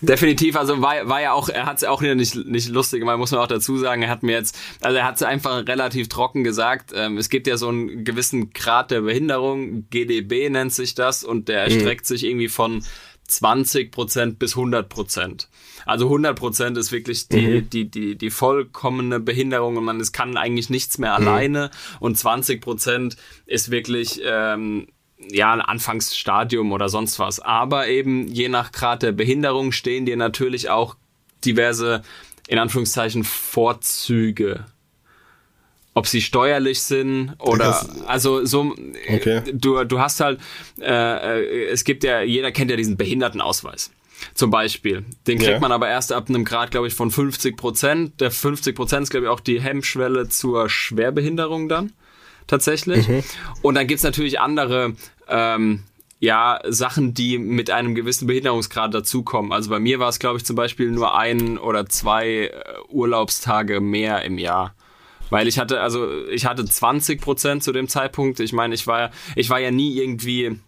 Definitiv, 0.00 0.54
also 0.54 0.80
war, 0.80 1.08
war 1.08 1.20
ja 1.20 1.32
auch, 1.32 1.48
er 1.48 1.66
hat 1.66 1.78
es 1.78 1.84
auch 1.84 2.00
nicht, 2.02 2.36
nicht 2.36 2.68
lustig 2.68 3.00
gemacht, 3.00 3.18
muss 3.18 3.32
man 3.32 3.40
auch 3.40 3.48
dazu 3.48 3.76
sagen. 3.78 4.02
Er 4.02 4.10
hat 4.10 4.22
mir 4.22 4.32
jetzt, 4.32 4.56
also 4.80 4.96
er 4.96 5.04
hat 5.04 5.16
es 5.16 5.22
einfach 5.22 5.66
relativ 5.66 6.08
trocken 6.08 6.44
gesagt. 6.44 6.92
Ähm, 6.94 7.18
es 7.18 7.28
gibt 7.28 7.46
ja 7.48 7.56
so 7.56 7.68
einen 7.68 8.04
gewissen 8.04 8.50
Grad 8.50 8.92
der 8.92 9.00
Behinderung, 9.00 9.88
GDB 9.90 10.50
nennt 10.50 10.72
sich 10.72 10.94
das, 10.94 11.24
und 11.24 11.48
der 11.48 11.66
mhm. 11.66 11.72
erstreckt 11.72 12.06
sich 12.06 12.24
irgendwie 12.24 12.48
von 12.48 12.84
20 13.28 13.90
Prozent 13.90 14.38
bis 14.38 14.56
100 14.56 14.88
Prozent. 14.88 15.48
Also 15.84 16.06
100 16.06 16.38
Prozent 16.38 16.76
ist 16.78 16.92
wirklich 16.92 17.28
die, 17.28 17.46
mhm. 17.46 17.70
die, 17.70 17.90
die, 17.90 18.16
die 18.16 18.30
vollkommene 18.30 19.20
Behinderung 19.20 19.76
und 19.76 19.84
man 19.84 20.00
es 20.00 20.12
kann 20.12 20.36
eigentlich 20.36 20.70
nichts 20.70 20.98
mehr 20.98 21.18
mhm. 21.18 21.28
alleine 21.28 21.70
und 22.00 22.16
20 22.16 22.60
Prozent 22.60 23.16
ist 23.46 23.70
wirklich 23.70 24.20
ähm, 24.24 24.86
ja, 25.18 25.52
ein 25.52 25.60
Anfangsstadium 25.60 26.72
oder 26.72 26.88
sonst 26.88 27.18
was. 27.18 27.40
Aber 27.40 27.88
eben 27.88 28.28
je 28.28 28.48
nach 28.48 28.72
Grad 28.72 29.02
der 29.02 29.12
Behinderung 29.12 29.72
stehen 29.72 30.06
dir 30.06 30.16
natürlich 30.16 30.70
auch 30.70 30.96
diverse, 31.44 32.02
in 32.46 32.58
Anführungszeichen, 32.58 33.24
Vorzüge. 33.24 34.64
Ob 35.94 36.06
sie 36.06 36.20
steuerlich 36.20 36.82
sind 36.82 37.34
oder 37.40 37.64
das, 37.64 38.02
also 38.04 38.44
so 38.44 38.72
okay. 39.08 39.42
du, 39.52 39.82
du 39.82 39.98
hast 39.98 40.20
halt 40.20 40.40
äh, 40.80 40.84
äh, 40.84 41.66
es 41.70 41.82
gibt 41.82 42.04
ja, 42.04 42.20
jeder 42.20 42.52
kennt 42.52 42.70
ja 42.70 42.76
diesen 42.76 42.96
Behindertenausweis. 42.96 43.90
Zum 44.34 44.50
Beispiel. 44.50 45.04
Den 45.26 45.38
kriegt 45.38 45.50
ja. 45.50 45.60
man 45.60 45.70
aber 45.70 45.88
erst 45.88 46.12
ab 46.12 46.28
einem 46.28 46.44
Grad, 46.44 46.72
glaube 46.72 46.88
ich, 46.88 46.94
von 46.94 47.10
50 47.10 47.56
Prozent. 47.56 48.20
Der 48.20 48.32
50 48.32 48.74
Prozent 48.74 49.04
ist, 49.04 49.10
glaube 49.10 49.26
ich, 49.26 49.30
auch 49.30 49.40
die 49.40 49.60
Hemmschwelle 49.60 50.28
zur 50.28 50.68
Schwerbehinderung 50.68 51.68
dann 51.68 51.92
tatsächlich. 52.48 53.06
Mhm. 53.06 53.22
Und 53.62 53.76
dann 53.76 53.86
gibt's 53.86 54.02
natürlich 54.02 54.40
andere 54.40 54.94
ähm, 55.28 55.84
ja, 56.20 56.60
Sachen, 56.66 57.14
die 57.14 57.38
mit 57.38 57.70
einem 57.70 57.94
gewissen 57.94 58.26
Behinderungsgrad 58.26 58.92
dazukommen. 58.92 59.52
Also 59.52 59.70
bei 59.70 59.78
mir 59.78 60.00
war 60.00 60.08
es, 60.08 60.18
glaube 60.18 60.38
ich, 60.38 60.44
zum 60.44 60.56
Beispiel 60.56 60.90
nur 60.90 61.16
ein 61.16 61.58
oder 61.58 61.86
zwei 61.86 62.46
äh, 62.46 62.52
Urlaubstage 62.88 63.80
mehr 63.80 64.24
im 64.24 64.38
Jahr. 64.38 64.74
Weil 65.30 65.46
ich 65.46 65.58
hatte, 65.58 65.80
also 65.80 66.26
ich 66.28 66.46
hatte 66.46 66.64
20 66.64 67.20
Prozent 67.20 67.62
zu 67.62 67.72
dem 67.72 67.86
Zeitpunkt. 67.86 68.40
Ich 68.40 68.52
meine, 68.52 68.74
ich 68.74 68.86
war, 68.86 69.10
ich 69.36 69.50
war 69.50 69.60
ja 69.60 69.70
nie 69.70 69.96
irgendwie 69.96 70.58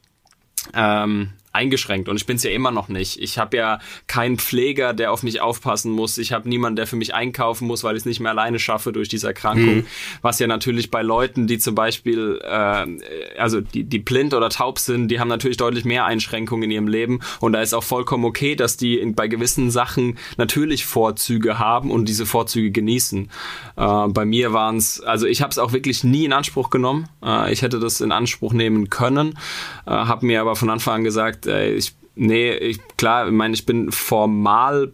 ähm, 0.75 1.31
eingeschränkt 1.53 2.09
und 2.09 2.17
ich 2.17 2.27
bin 2.27 2.37
es 2.37 2.45
ja 2.45 2.51
immer 2.51 2.71
noch 2.71 2.89
nicht. 2.89 3.21
Ich 3.21 3.39
habe 3.39 3.57
ja 3.57 3.79
keinen 4.07 4.39
Pfleger, 4.39 4.95
der 4.95 5.13
auf 5.13 5.23
mich 5.23 5.41
aufpassen 5.41 5.91
muss. 5.91 6.17
Ich 6.19 6.33
habe 6.33 6.49
niemanden, 6.49 6.77
der 6.77 6.87
für 6.87 6.97
mich 6.97 7.13
einkaufen 7.13 7.67
muss, 7.67 7.83
weil 7.83 7.97
ich 7.97 8.03
es 8.03 8.07
nicht 8.07 8.21
mehr 8.21 8.31
alleine 8.31 8.59
schaffe 8.59 8.93
durch 8.93 9.09
diese 9.09 9.27
Erkrankung. 9.27 9.77
Mhm. 9.77 9.87
Was 10.23 10.39
ja 10.39 10.47
natürlich 10.47 10.91
bei 10.91 11.03
Leuten, 11.03 11.47
die 11.49 11.59
zum 11.59 11.75
Beispiel, 11.75 12.41
äh, 12.43 12.87
also 13.39 13.61
die, 13.61 13.85
die 13.85 13.99
blind 13.99 14.33
oder 14.33 14.49
taub 14.49 14.79
sind, 14.79 15.09
die 15.09 15.19
haben 15.19 15.29
natürlich 15.29 15.57
deutlich 15.57 15.85
mehr 15.85 16.05
Einschränkungen 16.05 16.65
in 16.65 16.71
ihrem 16.71 16.89
Leben 16.89 17.21
und 17.41 17.53
da 17.53 17.63
ist 17.63 17.75
auch 17.75 17.85
vollkommen 17.85 18.25
okay, 18.25 18.55
dass 18.55 18.77
die 18.77 18.99
in, 18.99 19.15
bei 19.15 19.27
gewissen 19.27 19.71
Sachen 19.71 20.19
natürlich 20.37 20.85
Vorzüge 20.85 21.59
haben 21.59 21.91
und 21.91 22.09
diese 22.09 22.27
Vorzüge 22.27 22.71
genießen. 22.71 23.29
Äh, 23.77 24.09
bei 24.09 24.25
mir 24.25 24.53
waren 24.53 24.77
es, 24.77 25.01
also 25.01 25.27
ich 25.27 25.43
habe 25.43 25.51
es 25.51 25.59
auch 25.59 25.73
wirklich 25.73 26.05
nie 26.05 26.25
in 26.25 26.33
Anspruch 26.33 26.71
genommen. 26.71 27.09
Äh, 27.25 27.53
ich 27.53 27.63
hätte 27.63 27.81
das 27.81 28.01
in 28.01 28.13
Anspruch 28.13 28.53
nehmen 28.53 28.89
können, 28.89 29.39
äh, 29.87 29.91
habe 29.91 30.27
mir 30.27 30.41
aber 30.41 30.55
von 30.55 30.71
Anfang 30.71 30.97
an 30.97 31.05
gesagt, 31.05 31.40
gesagt, 31.41 31.47
ey, 31.47 31.75
ich, 31.75 31.95
nee, 32.15 32.53
ich, 32.53 32.79
klar, 32.97 33.27
ich 33.27 33.33
meine, 33.33 33.55
ich 33.55 33.67
bin 33.67 33.91
formal 33.93 34.93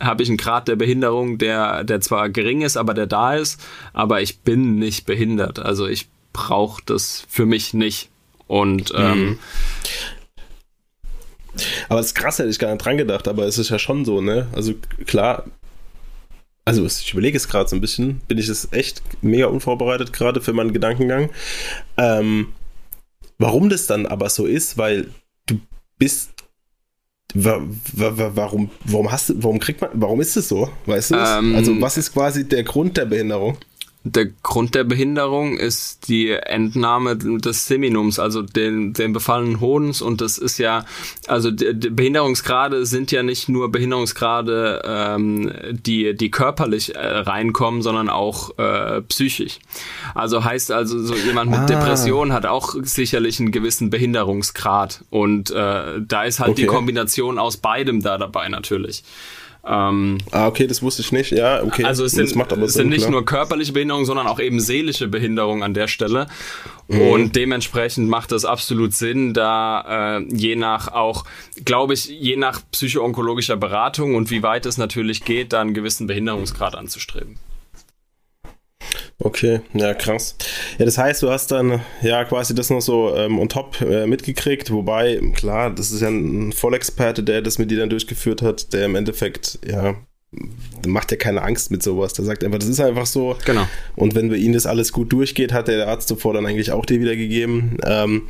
habe 0.00 0.22
ich 0.22 0.28
einen 0.28 0.38
Grad 0.38 0.68
der 0.68 0.76
Behinderung, 0.76 1.38
der, 1.38 1.82
der 1.82 2.00
zwar 2.00 2.28
gering 2.28 2.62
ist, 2.62 2.76
aber 2.76 2.94
der 2.94 3.06
da 3.06 3.34
ist, 3.34 3.60
aber 3.92 4.22
ich 4.22 4.40
bin 4.40 4.76
nicht 4.76 5.06
behindert. 5.06 5.58
Also 5.58 5.88
ich 5.88 6.06
brauche 6.32 6.80
das 6.86 7.26
für 7.28 7.46
mich 7.46 7.74
nicht. 7.74 8.08
Und 8.46 8.92
ähm, 8.94 9.20
mhm. 9.20 9.38
aber 11.88 11.98
das 11.98 12.06
ist 12.06 12.14
krass, 12.14 12.38
hätte 12.38 12.48
ich 12.48 12.60
gar 12.60 12.70
nicht 12.70 12.84
dran 12.84 12.96
gedacht, 12.96 13.26
aber 13.26 13.44
es 13.44 13.58
ist 13.58 13.70
ja 13.70 13.78
schon 13.78 14.04
so, 14.04 14.20
ne? 14.20 14.46
Also 14.52 14.74
klar, 15.06 15.44
also 16.64 16.86
ich 16.86 17.12
überlege 17.12 17.36
es 17.36 17.48
gerade 17.48 17.68
so 17.68 17.76
ein 17.76 17.80
bisschen, 17.80 18.20
bin 18.28 18.38
ich 18.38 18.48
es 18.48 18.72
echt 18.72 19.02
mega 19.20 19.46
unvorbereitet 19.46 20.12
gerade 20.12 20.40
für 20.40 20.52
meinen 20.52 20.72
Gedankengang. 20.72 21.30
Ähm, 21.96 22.52
warum 23.38 23.68
das 23.68 23.86
dann 23.86 24.06
aber 24.06 24.30
so 24.30 24.46
ist, 24.46 24.78
weil 24.78 25.08
du 25.46 25.58
bist 25.98 26.30
warum, 27.34 28.70
warum 28.84 29.12
hast 29.12 29.28
du, 29.28 29.42
warum 29.42 29.58
kriegt 29.58 29.80
man, 29.80 29.90
warum 29.94 30.20
ist 30.20 30.36
es 30.36 30.48
so? 30.48 30.70
Weißt 30.86 31.10
du? 31.10 31.14
Ähm, 31.16 31.54
also, 31.54 31.80
was 31.80 31.98
ist 31.98 32.12
quasi 32.12 32.48
der 32.48 32.62
Grund 32.62 32.96
der 32.96 33.04
Behinderung? 33.04 33.58
Der 34.04 34.26
Grund 34.26 34.74
der 34.74 34.84
Behinderung 34.84 35.58
ist 35.58 36.08
die 36.08 36.30
Entnahme 36.30 37.16
des 37.16 37.66
Seminums, 37.66 38.18
also 38.18 38.42
den, 38.42 38.92
den 38.92 39.12
befallenen 39.12 39.60
Hodens. 39.60 40.00
Und 40.00 40.20
das 40.20 40.38
ist 40.38 40.58
ja, 40.58 40.84
also 41.26 41.50
die, 41.50 41.74
die 41.74 41.90
Behinderungsgrade 41.90 42.86
sind 42.86 43.10
ja 43.10 43.22
nicht 43.22 43.48
nur 43.48 43.70
Behinderungsgrade, 43.70 44.82
ähm, 44.84 45.52
die, 45.70 46.14
die 46.16 46.30
körperlich 46.30 46.94
äh, 46.94 47.00
reinkommen, 47.00 47.82
sondern 47.82 48.08
auch 48.08 48.56
äh, 48.58 49.02
psychisch. 49.02 49.58
Also 50.14 50.44
heißt 50.44 50.70
also, 50.70 51.00
so 51.02 51.14
jemand 51.14 51.50
mit 51.50 51.60
ah. 51.60 51.66
Depression 51.66 52.32
hat 52.32 52.46
auch 52.46 52.74
sicherlich 52.82 53.40
einen 53.40 53.52
gewissen 53.52 53.90
Behinderungsgrad. 53.90 55.04
Und 55.10 55.50
äh, 55.50 56.00
da 56.00 56.22
ist 56.22 56.38
halt 56.38 56.52
okay. 56.52 56.62
die 56.62 56.66
Kombination 56.66 57.38
aus 57.38 57.56
beidem 57.56 58.00
da 58.00 58.16
dabei 58.16 58.48
natürlich. 58.48 59.02
Ähm, 59.66 60.18
ah, 60.30 60.46
okay, 60.46 60.66
das 60.66 60.82
wusste 60.82 61.02
ich 61.02 61.12
nicht. 61.12 61.32
Ja, 61.32 61.62
okay. 61.62 61.84
Also 61.84 62.04
es 62.04 62.12
sind, 62.12 62.34
es 62.34 62.74
sind 62.74 62.88
nicht 62.88 63.08
nur 63.10 63.24
körperliche 63.24 63.72
Behinderungen, 63.72 64.06
sondern 64.06 64.26
auch 64.26 64.40
eben 64.40 64.60
seelische 64.60 65.08
Behinderungen 65.08 65.62
an 65.62 65.74
der 65.74 65.88
Stelle. 65.88 66.26
Mhm. 66.88 67.00
Und 67.00 67.36
dementsprechend 67.36 68.08
macht 68.08 68.32
es 68.32 68.44
absolut 68.44 68.94
Sinn, 68.94 69.34
da 69.34 70.18
äh, 70.18 70.24
je 70.34 70.56
nach 70.56 70.88
auch, 70.88 71.24
glaube 71.64 71.94
ich, 71.94 72.06
je 72.06 72.36
nach 72.36 72.60
psychoonkologischer 72.72 73.56
Beratung 73.56 74.14
und 74.14 74.30
wie 74.30 74.42
weit 74.42 74.64
es 74.64 74.78
natürlich 74.78 75.24
geht, 75.24 75.52
da 75.52 75.60
einen 75.60 75.74
gewissen 75.74 76.06
Behinderungsgrad 76.06 76.74
anzustreben. 76.74 77.36
Okay, 79.20 79.60
ja, 79.74 79.94
krass. 79.94 80.36
Ja, 80.78 80.84
das 80.84 80.96
heißt, 80.96 81.22
du 81.22 81.30
hast 81.30 81.50
dann 81.50 81.80
ja 82.02 82.24
quasi 82.24 82.54
das 82.54 82.70
noch 82.70 82.80
so 82.80 83.16
ähm, 83.16 83.40
on 83.40 83.48
top 83.48 83.80
äh, 83.80 84.06
mitgekriegt, 84.06 84.70
wobei, 84.70 85.20
klar, 85.34 85.70
das 85.70 85.90
ist 85.90 86.02
ja 86.02 86.08
ein 86.08 86.52
Vollexperte, 86.52 87.24
der 87.24 87.42
das 87.42 87.58
mit 87.58 87.70
dir 87.70 87.78
dann 87.78 87.90
durchgeführt 87.90 88.42
hat, 88.42 88.72
der 88.72 88.86
im 88.86 88.94
Endeffekt, 88.94 89.58
ja, 89.68 89.96
macht 90.86 91.10
ja 91.10 91.16
keine 91.16 91.42
Angst 91.42 91.70
mit 91.70 91.82
sowas. 91.82 92.12
Der 92.12 92.24
sagt 92.24 92.44
einfach, 92.44 92.58
das 92.58 92.68
ist 92.68 92.80
einfach 92.80 93.06
so. 93.06 93.36
Genau. 93.44 93.66
Und 93.96 94.14
wenn 94.14 94.28
bei 94.28 94.36
Ihnen 94.36 94.54
das 94.54 94.66
alles 94.66 94.92
gut 94.92 95.12
durchgeht, 95.12 95.52
hat 95.52 95.68
der 95.68 95.88
Arzt 95.88 96.08
zuvor 96.08 96.34
dann 96.34 96.46
eigentlich 96.46 96.70
auch 96.70 96.84
dir 96.84 97.00
wiedergegeben. 97.00 97.78
Ähm, 97.84 98.22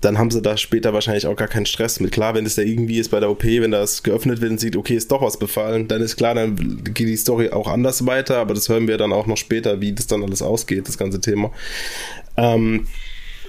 dann 0.00 0.18
haben 0.18 0.30
sie 0.30 0.40
da 0.40 0.56
später 0.56 0.94
wahrscheinlich 0.94 1.26
auch 1.26 1.36
gar 1.36 1.48
keinen 1.48 1.66
Stress 1.66 2.00
mit. 2.00 2.12
Klar, 2.12 2.34
wenn 2.34 2.46
es 2.46 2.54
da 2.54 2.62
irgendwie 2.62 2.98
ist 2.98 3.10
bei 3.10 3.20
der 3.20 3.30
OP, 3.30 3.44
wenn 3.44 3.70
das 3.70 4.02
geöffnet 4.02 4.40
wird 4.40 4.52
und 4.52 4.60
sieht, 4.60 4.76
okay, 4.76 4.94
ist 4.94 5.12
doch 5.12 5.22
was 5.22 5.38
befallen, 5.38 5.88
dann 5.88 6.00
ist 6.00 6.16
klar, 6.16 6.34
dann 6.34 6.56
geht 6.84 7.06
die 7.06 7.16
Story 7.16 7.50
auch 7.50 7.68
anders 7.68 8.06
weiter, 8.06 8.38
aber 8.38 8.54
das 8.54 8.68
hören 8.68 8.88
wir 8.88 8.96
dann 8.96 9.12
auch 9.12 9.26
noch 9.26 9.36
später, 9.36 9.80
wie 9.80 9.92
das 9.92 10.06
dann 10.06 10.22
alles 10.22 10.40
ausgeht, 10.40 10.88
das 10.88 10.96
ganze 10.96 11.20
Thema. 11.20 11.52
Ähm, 12.36 12.86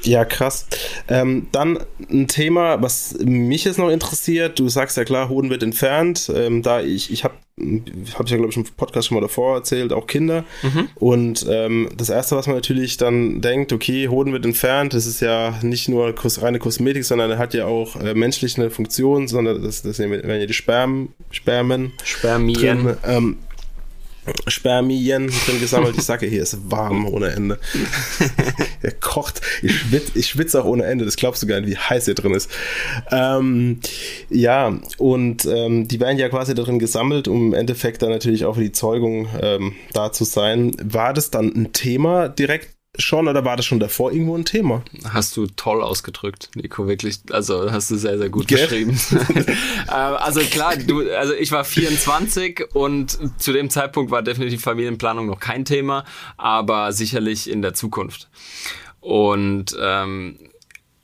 ja, 0.03 0.25
krass. 0.25 0.67
Ähm, 1.07 1.47
dann 1.51 1.79
ein 2.09 2.27
Thema, 2.27 2.81
was 2.81 3.15
mich 3.19 3.65
jetzt 3.65 3.77
noch 3.77 3.89
interessiert. 3.89 4.59
Du 4.59 4.69
sagst 4.69 4.97
ja 4.97 5.03
klar, 5.03 5.29
Hoden 5.29 5.49
wird 5.49 5.63
entfernt. 5.63 6.31
Ähm, 6.35 6.61
da 6.63 6.81
ich, 6.81 7.11
ich 7.11 7.23
habe 7.23 7.35
habe 7.61 8.25
ich 8.25 8.31
ja, 8.31 8.37
glaube 8.37 8.49
ich, 8.49 8.57
im 8.57 8.63
Podcast 8.63 9.07
schon 9.07 9.15
mal 9.15 9.21
davor 9.21 9.55
erzählt, 9.57 9.93
auch 9.93 10.07
Kinder. 10.07 10.43
Mhm. 10.63 10.89
Und 10.95 11.45
ähm, 11.49 11.89
das 11.95 12.09
Erste, 12.09 12.35
was 12.35 12.47
man 12.47 12.55
natürlich 12.55 12.97
dann 12.97 13.41
denkt, 13.41 13.71
okay, 13.73 14.07
Hoden 14.07 14.33
wird 14.33 14.45
entfernt, 14.45 14.93
das 14.93 15.05
ist 15.05 15.21
ja 15.21 15.59
nicht 15.61 15.87
nur 15.87 16.13
reine 16.41 16.59
Kosmetik, 16.59 17.05
sondern 17.05 17.31
er 17.31 17.37
hat 17.37 17.53
ja 17.53 17.65
auch 17.65 17.95
äh, 17.97 18.13
menschlich 18.13 18.57
eine 18.57 18.69
Funktion, 18.69 19.27
sondern 19.27 19.61
das, 19.61 19.83
das 19.83 19.99
werden 19.99 20.39
ja 20.39 20.45
die 20.45 20.53
Sperm, 20.53 21.09
Spermen. 21.29 21.93
Spermien. 22.03 22.55
Drin, 22.55 22.97
ähm, 23.05 23.37
Spermien 24.47 25.31
drin 25.45 25.59
gesammelt. 25.59 25.97
Ich 25.97 26.03
sage, 26.03 26.27
hier 26.27 26.43
ist 26.43 26.69
warm 26.69 27.07
ohne 27.07 27.31
Ende. 27.31 27.59
er 28.81 28.91
kocht. 28.91 29.41
Ich 29.61 29.79
schwitze 29.79 30.11
ich 30.19 30.27
schwitz 30.27 30.55
auch 30.55 30.65
ohne 30.65 30.85
Ende. 30.85 31.05
Das 31.05 31.15
glaubst 31.15 31.41
du 31.41 31.47
gar 31.47 31.59
nicht, 31.59 31.69
wie 31.69 31.77
heiß 31.77 32.05
hier 32.05 32.15
drin 32.15 32.33
ist. 32.33 32.49
Ähm, 33.11 33.79
ja, 34.29 34.77
und 34.97 35.45
ähm, 35.45 35.87
die 35.87 35.99
werden 35.99 36.17
ja 36.17 36.29
quasi 36.29 36.53
darin 36.53 36.79
gesammelt, 36.79 37.27
um 37.27 37.47
im 37.47 37.53
Endeffekt 37.53 38.01
dann 38.01 38.09
natürlich 38.09 38.45
auch 38.45 38.55
für 38.55 38.61
die 38.61 38.71
Zeugung 38.71 39.27
ähm, 39.41 39.73
da 39.93 40.11
zu 40.11 40.23
sein. 40.23 40.75
War 40.83 41.13
das 41.13 41.31
dann 41.31 41.47
ein 41.47 41.73
Thema 41.73 42.29
direkt 42.29 42.75
schon 42.97 43.27
oder 43.27 43.45
war 43.45 43.55
das 43.55 43.65
schon 43.65 43.79
davor 43.79 44.11
irgendwo 44.11 44.35
ein 44.35 44.45
Thema? 44.45 44.83
Hast 45.05 45.35
du 45.37 45.47
toll 45.47 45.81
ausgedrückt, 45.81 46.49
Nico, 46.55 46.87
wirklich. 46.87 47.19
Also 47.31 47.71
hast 47.71 47.89
du 47.91 47.95
sehr, 47.95 48.17
sehr 48.17 48.29
gut 48.29 48.47
Gell? 48.47 48.67
beschrieben. 48.67 48.99
Äh, 49.87 49.93
also 49.93 50.39
klar, 50.41 50.77
du, 50.77 51.01
also 51.11 51.33
ich 51.33 51.51
war 51.51 51.63
24 51.65 52.73
und 52.73 53.17
zu 53.41 53.51
dem 53.51 53.69
Zeitpunkt 53.69 54.09
war 54.11 54.21
definitiv 54.21 54.61
Familienplanung 54.61 55.25
noch 55.25 55.39
kein 55.39 55.65
Thema, 55.65 56.05
aber 56.37 56.93
sicherlich 56.93 57.49
in 57.49 57.61
der 57.61 57.73
Zukunft. 57.73 58.29
Und 59.01 59.75
ähm, 59.81 60.50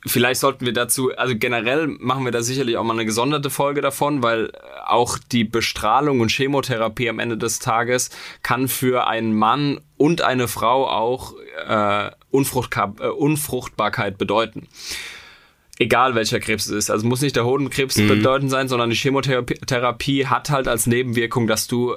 Vielleicht 0.06 0.40
sollten 0.40 0.64
wir 0.64 0.72
dazu, 0.72 1.10
also 1.16 1.36
generell 1.36 1.88
machen 1.88 2.24
wir 2.24 2.30
da 2.30 2.40
sicherlich 2.40 2.76
auch 2.76 2.84
mal 2.84 2.92
eine 2.92 3.04
gesonderte 3.04 3.50
Folge 3.50 3.80
davon, 3.80 4.22
weil 4.22 4.52
auch 4.86 5.18
die 5.18 5.42
Bestrahlung 5.42 6.20
und 6.20 6.30
Chemotherapie 6.30 7.08
am 7.08 7.18
Ende 7.18 7.36
des 7.36 7.58
Tages 7.58 8.10
kann 8.42 8.68
für 8.68 9.08
einen 9.08 9.34
Mann 9.34 9.80
und 9.96 10.22
eine 10.22 10.46
Frau 10.46 10.88
auch 10.88 11.34
äh, 11.66 12.10
Unfruchtbar 12.30 12.94
äh, 13.00 13.08
Unfruchtbarkeit 13.08 14.18
bedeuten. 14.18 14.68
Egal 15.78 16.14
welcher 16.14 16.40
Krebs 16.40 16.66
es 16.66 16.72
ist. 16.72 16.90
Also 16.90 17.06
muss 17.06 17.22
nicht 17.22 17.36
der 17.36 17.44
Hodenkrebs 17.44 17.96
mhm. 17.96 18.08
bedeuten 18.08 18.48
sein, 18.48 18.68
sondern 18.68 18.90
die 18.90 18.96
Chemotherapie 18.96 20.26
hat 20.26 20.50
halt 20.50 20.68
als 20.68 20.86
Nebenwirkung, 20.86 21.46
dass 21.46 21.66
du 21.66 21.96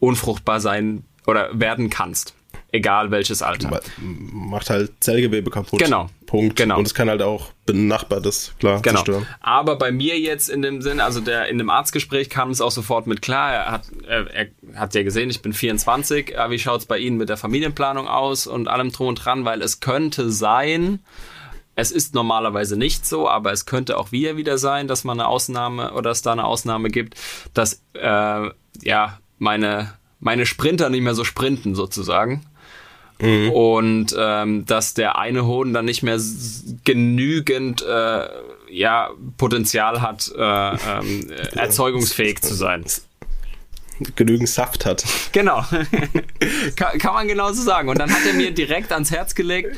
unfruchtbar 0.00 0.60
sein 0.60 1.04
oder 1.26 1.50
werden 1.52 1.90
kannst. 1.90 2.34
Egal 2.78 3.10
welches 3.10 3.42
Alter. 3.42 3.80
Macht 3.98 4.70
halt 4.70 4.92
Zellgewebe 5.00 5.50
kaputt. 5.50 5.80
Genau. 5.80 6.08
Punkt. 6.26 6.54
Genau. 6.54 6.78
Und 6.78 6.86
es 6.86 6.94
kann 6.94 7.10
halt 7.10 7.22
auch 7.22 7.48
benachbartes, 7.66 8.54
klar, 8.60 8.80
genau. 8.82 8.98
zerstören. 8.98 9.26
Aber 9.40 9.74
bei 9.74 9.90
mir 9.90 10.16
jetzt 10.16 10.48
in 10.48 10.62
dem 10.62 10.80
Sinn, 10.80 11.00
also 11.00 11.20
der 11.20 11.48
in 11.48 11.58
dem 11.58 11.70
Arztgespräch 11.70 12.30
kam 12.30 12.50
es 12.50 12.60
auch 12.60 12.70
sofort 12.70 13.08
mit 13.08 13.20
klar. 13.20 13.52
Er 13.52 13.72
hat, 13.72 13.82
er, 14.06 14.30
er 14.32 14.46
hat 14.76 14.94
ja 14.94 15.02
gesehen, 15.02 15.28
ich 15.28 15.42
bin 15.42 15.52
24. 15.52 16.36
Wie 16.50 16.58
schaut 16.60 16.82
es 16.82 16.86
bei 16.86 16.98
Ihnen 16.98 17.16
mit 17.16 17.28
der 17.28 17.36
Familienplanung 17.36 18.06
aus 18.06 18.46
und 18.46 18.68
allem 18.68 18.92
drum 18.92 19.08
und 19.08 19.16
dran? 19.16 19.44
Weil 19.44 19.60
es 19.60 19.80
könnte 19.80 20.30
sein, 20.30 21.00
es 21.74 21.90
ist 21.90 22.14
normalerweise 22.14 22.76
nicht 22.76 23.06
so, 23.06 23.28
aber 23.28 23.50
es 23.50 23.66
könnte 23.66 23.98
auch 23.98 24.12
wieder 24.12 24.36
wieder 24.36 24.56
sein, 24.56 24.86
dass 24.86 25.02
man 25.02 25.18
eine 25.18 25.28
Ausnahme 25.28 25.94
oder 25.94 26.12
es 26.12 26.22
da 26.22 26.30
eine 26.30 26.44
Ausnahme 26.44 26.90
gibt, 26.90 27.16
dass 27.54 27.82
äh, 27.94 28.50
ja 28.82 29.18
meine 29.38 29.98
meine 30.20 30.46
Sprinter 30.46 30.90
nicht 30.90 31.02
mehr 31.02 31.14
so 31.14 31.24
sprinten 31.24 31.74
sozusagen. 31.74 32.44
Mhm. 33.20 33.50
Und 33.50 34.16
ähm, 34.18 34.64
dass 34.66 34.94
der 34.94 35.18
eine 35.18 35.46
Hoden 35.46 35.72
dann 35.72 35.84
nicht 35.84 36.02
mehr 36.02 36.18
genügend 36.84 37.82
äh, 37.82 38.28
ja, 38.70 39.10
Potenzial 39.36 40.00
hat, 40.00 40.30
äh, 40.36 40.40
ähm, 40.40 41.30
erzeugungsfähig 41.54 42.42
zu 42.42 42.54
sein. 42.54 42.84
Genügend 44.14 44.48
Saft 44.48 44.86
hat. 44.86 45.04
Genau. 45.32 45.64
kann, 46.76 46.98
kann 46.98 47.14
man 47.14 47.26
genauso 47.26 47.62
sagen. 47.62 47.88
Und 47.88 47.98
dann 47.98 48.12
hat 48.12 48.24
er 48.26 48.34
mir 48.34 48.52
direkt 48.52 48.92
ans 48.92 49.10
Herz 49.10 49.34
gelegt, 49.34 49.76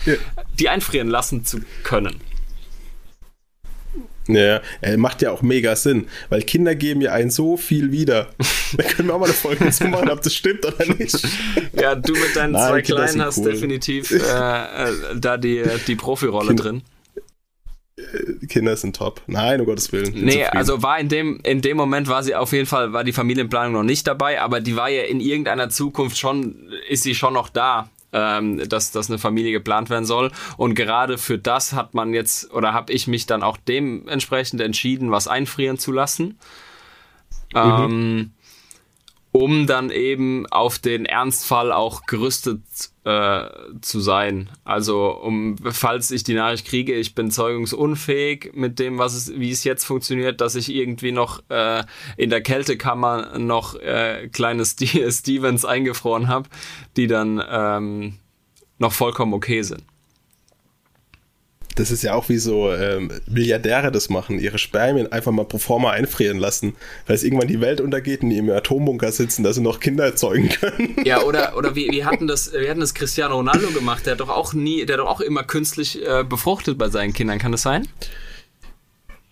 die 0.58 0.68
einfrieren 0.68 1.08
lassen 1.08 1.46
zu 1.46 1.60
können. 1.84 2.20
Ja, 4.28 4.60
er 4.80 4.98
macht 4.98 5.22
ja 5.22 5.30
auch 5.32 5.42
mega 5.42 5.74
Sinn, 5.76 6.06
weil 6.28 6.42
Kinder 6.42 6.74
geben 6.74 7.00
ja 7.00 7.12
einen 7.12 7.30
so 7.30 7.56
viel 7.56 7.92
wieder. 7.92 8.28
Da 8.76 8.84
können 8.84 9.08
wir 9.08 9.16
auch 9.16 9.18
mal 9.18 9.24
eine 9.24 9.34
Folge 9.34 9.68
zu 9.70 9.88
machen, 9.88 10.10
ob 10.10 10.22
das 10.22 10.32
stimmt 10.32 10.64
oder 10.64 10.86
nicht. 10.94 11.26
Ja, 11.72 11.96
du 11.96 12.12
mit 12.12 12.36
deinen 12.36 12.52
Nein, 12.52 12.68
zwei 12.68 12.82
Kinder 12.82 13.04
Kleinen 13.04 13.22
hast 13.22 13.38
cool. 13.38 13.50
definitiv 13.50 14.12
äh, 14.12 14.16
äh, 14.16 14.92
da 15.16 15.36
die, 15.38 15.64
die 15.88 15.96
Profirolle 15.96 16.48
kind, 16.48 16.62
drin. 16.62 16.82
Äh, 17.96 18.46
Kinder 18.46 18.76
sind 18.76 18.94
top. 18.94 19.22
Nein, 19.26 19.60
um 19.60 19.66
Gottes 19.66 19.90
Willen. 19.90 20.12
Nee, 20.14 20.44
also 20.44 20.84
war 20.84 21.00
in 21.00 21.08
dem, 21.08 21.40
in 21.42 21.62
dem 21.62 21.76
Moment 21.76 22.06
war 22.06 22.22
sie 22.22 22.36
auf 22.36 22.52
jeden 22.52 22.66
Fall, 22.66 22.92
war 22.92 23.02
die 23.02 23.12
Familienplanung 23.12 23.72
noch 23.72 23.82
nicht 23.82 24.06
dabei, 24.06 24.40
aber 24.40 24.60
die 24.60 24.76
war 24.76 24.88
ja 24.88 25.02
in 25.02 25.18
irgendeiner 25.18 25.68
Zukunft 25.68 26.16
schon, 26.16 26.70
ist 26.88 27.02
sie 27.02 27.16
schon 27.16 27.34
noch 27.34 27.48
da 27.48 27.90
ähm, 28.12 28.68
dass, 28.68 28.92
dass 28.92 29.08
eine 29.08 29.18
Familie 29.18 29.52
geplant 29.52 29.90
werden 29.90 30.04
soll. 30.04 30.30
Und 30.56 30.74
gerade 30.74 31.18
für 31.18 31.38
das 31.38 31.72
hat 31.72 31.94
man 31.94 32.14
jetzt, 32.14 32.52
oder 32.52 32.72
habe 32.72 32.92
ich 32.92 33.06
mich 33.06 33.26
dann 33.26 33.42
auch 33.42 33.56
dementsprechend 33.56 34.60
entschieden, 34.60 35.10
was 35.10 35.28
einfrieren 35.28 35.78
zu 35.78 35.92
lassen. 35.92 36.38
Mhm. 37.54 37.56
Ähm, 37.56 38.30
um 39.32 39.66
dann 39.66 39.90
eben 39.90 40.46
auf 40.46 40.78
den 40.78 41.04
Ernstfall 41.04 41.72
auch 41.72 42.06
gerüstet 42.06 42.62
äh, 43.04 43.48
zu 43.80 44.00
sein. 44.00 44.50
Also 44.64 45.10
um, 45.10 45.56
falls 45.70 46.10
ich 46.10 46.24
die 46.24 46.34
Nachricht 46.34 46.66
kriege, 46.66 46.94
ich 46.94 47.14
bin 47.14 47.30
zeugungsunfähig 47.30 48.50
mit 48.54 48.78
dem, 48.78 48.98
was 48.98 49.14
es, 49.14 49.38
wie 49.38 49.50
es 49.50 49.64
jetzt 49.64 49.84
funktioniert, 49.84 50.40
dass 50.40 50.56
ich 50.56 50.74
irgendwie 50.74 51.12
noch 51.12 51.42
äh, 51.48 51.84
in 52.16 52.30
der 52.30 52.40
Kältekammer 52.40 53.38
noch 53.38 53.76
äh, 53.76 54.28
kleine 54.32 54.64
St 54.64 54.84
Stevens 55.10 55.64
eingefroren 55.64 56.28
habe, 56.28 56.48
die 56.96 57.06
dann 57.06 57.42
ähm, 57.48 58.16
noch 58.78 58.92
vollkommen 58.92 59.34
okay 59.34 59.62
sind 59.62 59.84
das 61.80 61.90
ist 61.90 62.02
ja 62.02 62.14
auch 62.14 62.28
wie 62.28 62.38
so 62.38 62.72
ähm, 62.72 63.10
Milliardäre 63.26 63.90
das 63.90 64.10
machen, 64.10 64.38
ihre 64.38 64.58
Spermien 64.58 65.10
einfach 65.10 65.32
mal 65.32 65.46
pro 65.46 65.58
forma 65.58 65.90
einfrieren 65.90 66.38
lassen, 66.38 66.74
weil 67.06 67.16
es 67.16 67.24
irgendwann 67.24 67.48
die 67.48 67.60
Welt 67.60 67.80
untergeht 67.80 68.22
und 68.22 68.30
die 68.30 68.38
im 68.38 68.50
Atombunker 68.50 69.10
sitzen, 69.10 69.42
dass 69.42 69.56
sie 69.56 69.62
noch 69.62 69.80
Kinder 69.80 70.04
erzeugen 70.04 70.50
können. 70.50 70.96
Ja, 71.04 71.22
oder, 71.22 71.56
oder 71.56 71.74
wir, 71.74 71.90
wir 71.90 72.04
hatten 72.04 72.26
das, 72.26 72.52
wir 72.52 72.68
hatten 72.68 72.80
das 72.80 72.92
Cristiano 72.94 73.36
Ronaldo 73.36 73.68
gemacht, 73.68 74.04
der 74.04 74.12
hat 74.12 74.20
doch 74.20 74.28
auch 74.28 74.52
nie, 74.52 74.84
der 74.84 74.98
hat 74.98 75.00
doch 75.00 75.08
auch 75.08 75.20
immer 75.20 75.42
künstlich 75.42 76.06
äh, 76.06 76.22
befruchtet 76.22 76.76
bei 76.76 76.88
seinen 76.88 77.14
Kindern, 77.14 77.38
kann 77.38 77.52
das 77.52 77.62
sein? 77.62 77.88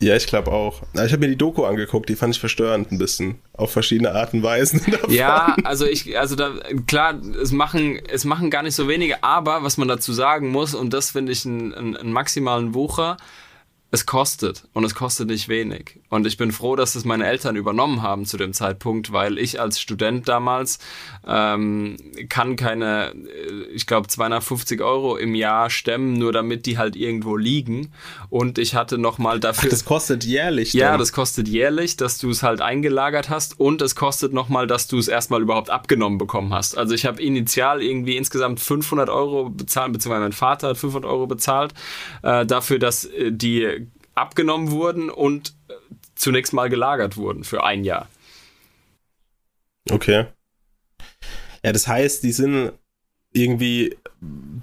Ja, 0.01 0.15
ich 0.15 0.27
glaube 0.29 0.53
auch. 0.53 0.83
Ich 0.95 1.13
habe 1.13 1.19
mir 1.19 1.29
die 1.29 1.37
Doku 1.37 1.65
angeguckt, 1.65 2.09
die 2.09 2.15
fand 2.15 2.35
ich 2.35 2.41
verstörend 2.41 2.93
ein 2.93 2.99
bisschen. 2.99 3.41
Auf 3.55 3.73
verschiedene 3.73 4.13
Arten 4.13 4.39
und 4.39 4.43
Weisen. 4.45 4.81
Davon. 4.91 5.13
Ja, 5.13 5.57
also 5.65 5.87
ich, 5.87 6.17
also 6.17 6.37
da, 6.37 6.53
klar, 6.87 7.15
es 7.15 7.51
machen, 7.51 8.01
es 8.09 8.25
machen 8.25 8.51
gar 8.51 8.63
nicht 8.63 8.77
so 8.77 8.87
wenige, 8.87 9.25
aber 9.25 9.65
was 9.65 9.77
man 9.77 9.89
dazu 9.89 10.13
sagen 10.13 10.51
muss, 10.51 10.75
und 10.75 10.93
das 10.95 11.11
finde 11.11 11.33
ich 11.33 11.45
einen 11.45 11.97
ein 11.97 12.13
maximalen 12.13 12.75
Wucher, 12.75 13.17
es 13.91 14.05
kostet 14.05 14.65
und 14.75 14.85
es 14.85 14.95
kostet 14.95 15.29
nicht 15.29 15.49
wenig. 15.49 16.01
Und 16.11 16.27
ich 16.27 16.37
bin 16.37 16.53
froh, 16.53 16.77
dass 16.77 16.95
es 16.95 17.07
meine 17.07 17.27
Eltern 17.27 17.57
übernommen 17.57 18.03
haben 18.03 18.27
zu 18.27 18.37
dem 18.37 18.53
Zeitpunkt, 18.53 19.13
weil 19.13 19.39
ich 19.39 19.61
als 19.61 19.81
Student 19.81 20.29
damals 20.29 20.79
ähm, 21.27 21.97
kann 22.29 22.57
keine, 22.57 23.13
äh, 23.13 23.65
ich 23.73 23.87
glaube, 23.87 24.09
250 24.09 24.83
Euro 24.83 25.17
im 25.17 25.35
Jahr 25.35 25.71
stemmen, 25.71 26.19
nur 26.19 26.33
damit 26.33 26.67
die 26.67 26.77
halt 26.77 26.97
irgendwo 26.97 27.39
liegen. 27.39 27.93
Und 28.29 28.59
ich 28.59 28.75
hatte 28.75 28.99
nochmal 28.99 29.41
dafür. 29.41 29.69
Ach, 29.69 29.71
das 29.71 29.87
kostet 29.87 30.23
jährlich. 30.23 30.73
Dann. 30.73 30.81
Ja, 30.81 30.97
das 30.99 31.13
kostet 31.13 31.49
jährlich, 31.49 31.97
dass 31.97 32.19
du 32.19 32.29
es 32.29 32.43
halt 32.43 32.61
eingelagert 32.61 33.31
hast 33.31 33.59
und 33.59 33.81
es 33.81 33.95
kostet 33.95 34.35
nochmal, 34.35 34.67
dass 34.67 34.87
du 34.87 34.99
es 34.99 35.09
erstmal 35.09 35.41
überhaupt 35.41 35.71
abgenommen 35.71 36.19
bekommen 36.19 36.53
hast. 36.53 36.77
Also 36.77 36.95
ich 36.95 37.07
habe 37.07 37.23
initial 37.23 37.83
irgendwie 37.83 38.19
insgesamt 38.19 38.61
500 38.61 39.09
Euro 39.09 39.49
bezahlt, 39.49 39.95
beziehungsweise 39.95 40.25
mein 40.25 40.33
Vater 40.33 40.69
hat 40.69 40.77
500 40.77 41.11
Euro 41.11 41.27
bezahlt, 41.27 41.73
äh, 42.23 42.45
dafür, 42.45 42.79
dass 42.79 43.07
äh, 43.07 43.33
die 43.33 43.79
abgenommen 44.19 44.71
wurden 44.71 45.11
und 45.11 45.55
äh, 45.69 45.75
zunächst 46.15 46.53
mal 46.53 46.69
gelagert 46.69 47.17
wurden 47.17 47.45
für 47.45 47.65
ein 47.65 47.85
Jahr. 47.85 48.09
Okay. 49.91 50.27
Ja, 51.65 51.73
das 51.73 51.89
heißt, 51.89 52.23
die 52.23 52.33
sind 52.33 52.73
irgendwie 53.33 53.97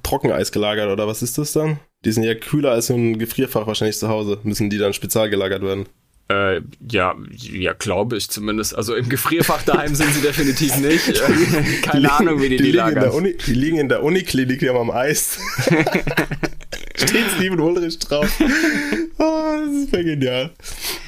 Trockeneis 0.03 0.51
gelagert 0.51 0.89
oder 0.89 1.07
was 1.07 1.21
ist 1.21 1.37
das 1.37 1.53
dann? 1.53 1.79
Die 2.03 2.11
sind 2.11 2.23
ja 2.23 2.35
kühler 2.35 2.71
als 2.71 2.89
ein 2.89 3.17
Gefrierfach 3.17 3.67
wahrscheinlich 3.67 3.97
zu 3.97 4.09
Hause. 4.09 4.39
Müssen 4.43 4.69
die 4.69 4.77
dann 4.77 4.93
spezial 4.93 5.29
gelagert 5.29 5.63
werden? 5.63 5.87
Äh, 6.27 6.61
ja, 6.89 7.15
ja, 7.29 7.73
glaube 7.73 8.17
ich 8.17 8.29
zumindest. 8.29 8.75
Also 8.75 8.95
im 8.95 9.09
Gefrierfach 9.09 9.61
daheim 9.63 9.93
sind 9.93 10.11
sie 10.13 10.21
definitiv 10.21 10.77
nicht. 10.77 11.21
Keine 11.83 12.01
die 12.01 12.07
Ahnung, 12.07 12.41
wie 12.41 12.49
die 12.49 12.57
die, 12.57 12.63
die 12.63 12.71
lagern. 12.71 13.09
Uni, 13.11 13.35
die 13.37 13.53
liegen 13.53 13.77
in 13.77 13.89
der 13.89 14.03
Uniklinik, 14.03 14.59
die 14.59 14.69
haben 14.69 14.77
am 14.77 14.91
Eis. 14.91 15.37
Steht 16.95 17.25
Steven 17.35 17.59
Ulrich 17.59 17.99
drauf. 17.99 18.29
Oh, 19.17 19.53
das 19.65 19.73
ist 19.73 19.93
ja 19.93 20.03
genial. 20.03 20.51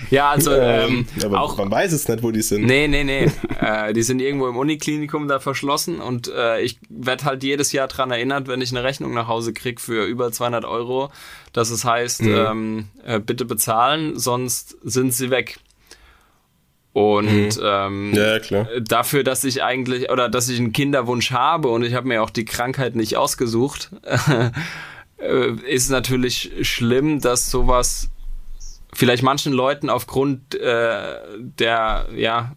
Ja, 0.09 0.29
also 0.29 0.53
ähm, 0.53 1.05
aber 1.21 1.41
auch, 1.41 1.57
man 1.57 1.69
weiß 1.69 1.91
es 1.91 2.07
nicht, 2.07 2.23
wo 2.23 2.31
die 2.31 2.41
sind. 2.41 2.65
Nee, 2.65 2.87
nee, 2.87 3.03
nee. 3.03 3.29
äh, 3.59 3.91
die 3.91 4.01
sind 4.01 4.21
irgendwo 4.21 4.47
im 4.47 4.55
Uniklinikum 4.55 5.27
da 5.27 5.39
verschlossen 5.39 5.99
und 5.99 6.31
äh, 6.33 6.61
ich 6.61 6.79
werde 6.87 7.25
halt 7.25 7.43
jedes 7.43 7.73
Jahr 7.73 7.89
dran 7.89 8.11
erinnert, 8.11 8.47
wenn 8.47 8.61
ich 8.61 8.71
eine 8.71 8.85
Rechnung 8.85 9.13
nach 9.13 9.27
Hause 9.27 9.51
krieg 9.51 9.81
für 9.81 10.05
über 10.05 10.31
200 10.31 10.63
Euro, 10.63 11.11
dass 11.51 11.69
es 11.69 11.83
heißt, 11.83 12.21
mhm. 12.21 12.35
ähm, 12.35 12.85
äh, 13.05 13.19
bitte 13.19 13.43
bezahlen, 13.43 14.17
sonst 14.17 14.77
sind 14.83 15.13
sie 15.13 15.29
weg. 15.29 15.57
Und 16.93 17.57
mhm. 17.57 17.61
ähm, 17.61 18.13
ja, 18.15 18.39
dafür, 18.79 19.23
dass 19.23 19.43
ich 19.43 19.61
eigentlich 19.63 20.09
oder 20.09 20.29
dass 20.29 20.49
ich 20.49 20.59
einen 20.59 20.73
Kinderwunsch 20.73 21.31
habe 21.31 21.67
und 21.67 21.83
ich 21.83 21.93
habe 21.93 22.07
mir 22.07 22.23
auch 22.23 22.31
die 22.31 22.45
Krankheit 22.45 22.95
nicht 22.95 23.17
ausgesucht, 23.17 23.91
äh, 25.17 25.51
ist 25.67 25.89
natürlich 25.89 26.51
schlimm, 26.61 27.19
dass 27.19 27.49
sowas 27.49 28.09
vielleicht 28.93 29.23
manchen 29.23 29.53
Leuten 29.53 29.89
aufgrund 29.89 30.55
äh, 30.55 31.15
der, 31.37 32.07
ja, 32.15 32.55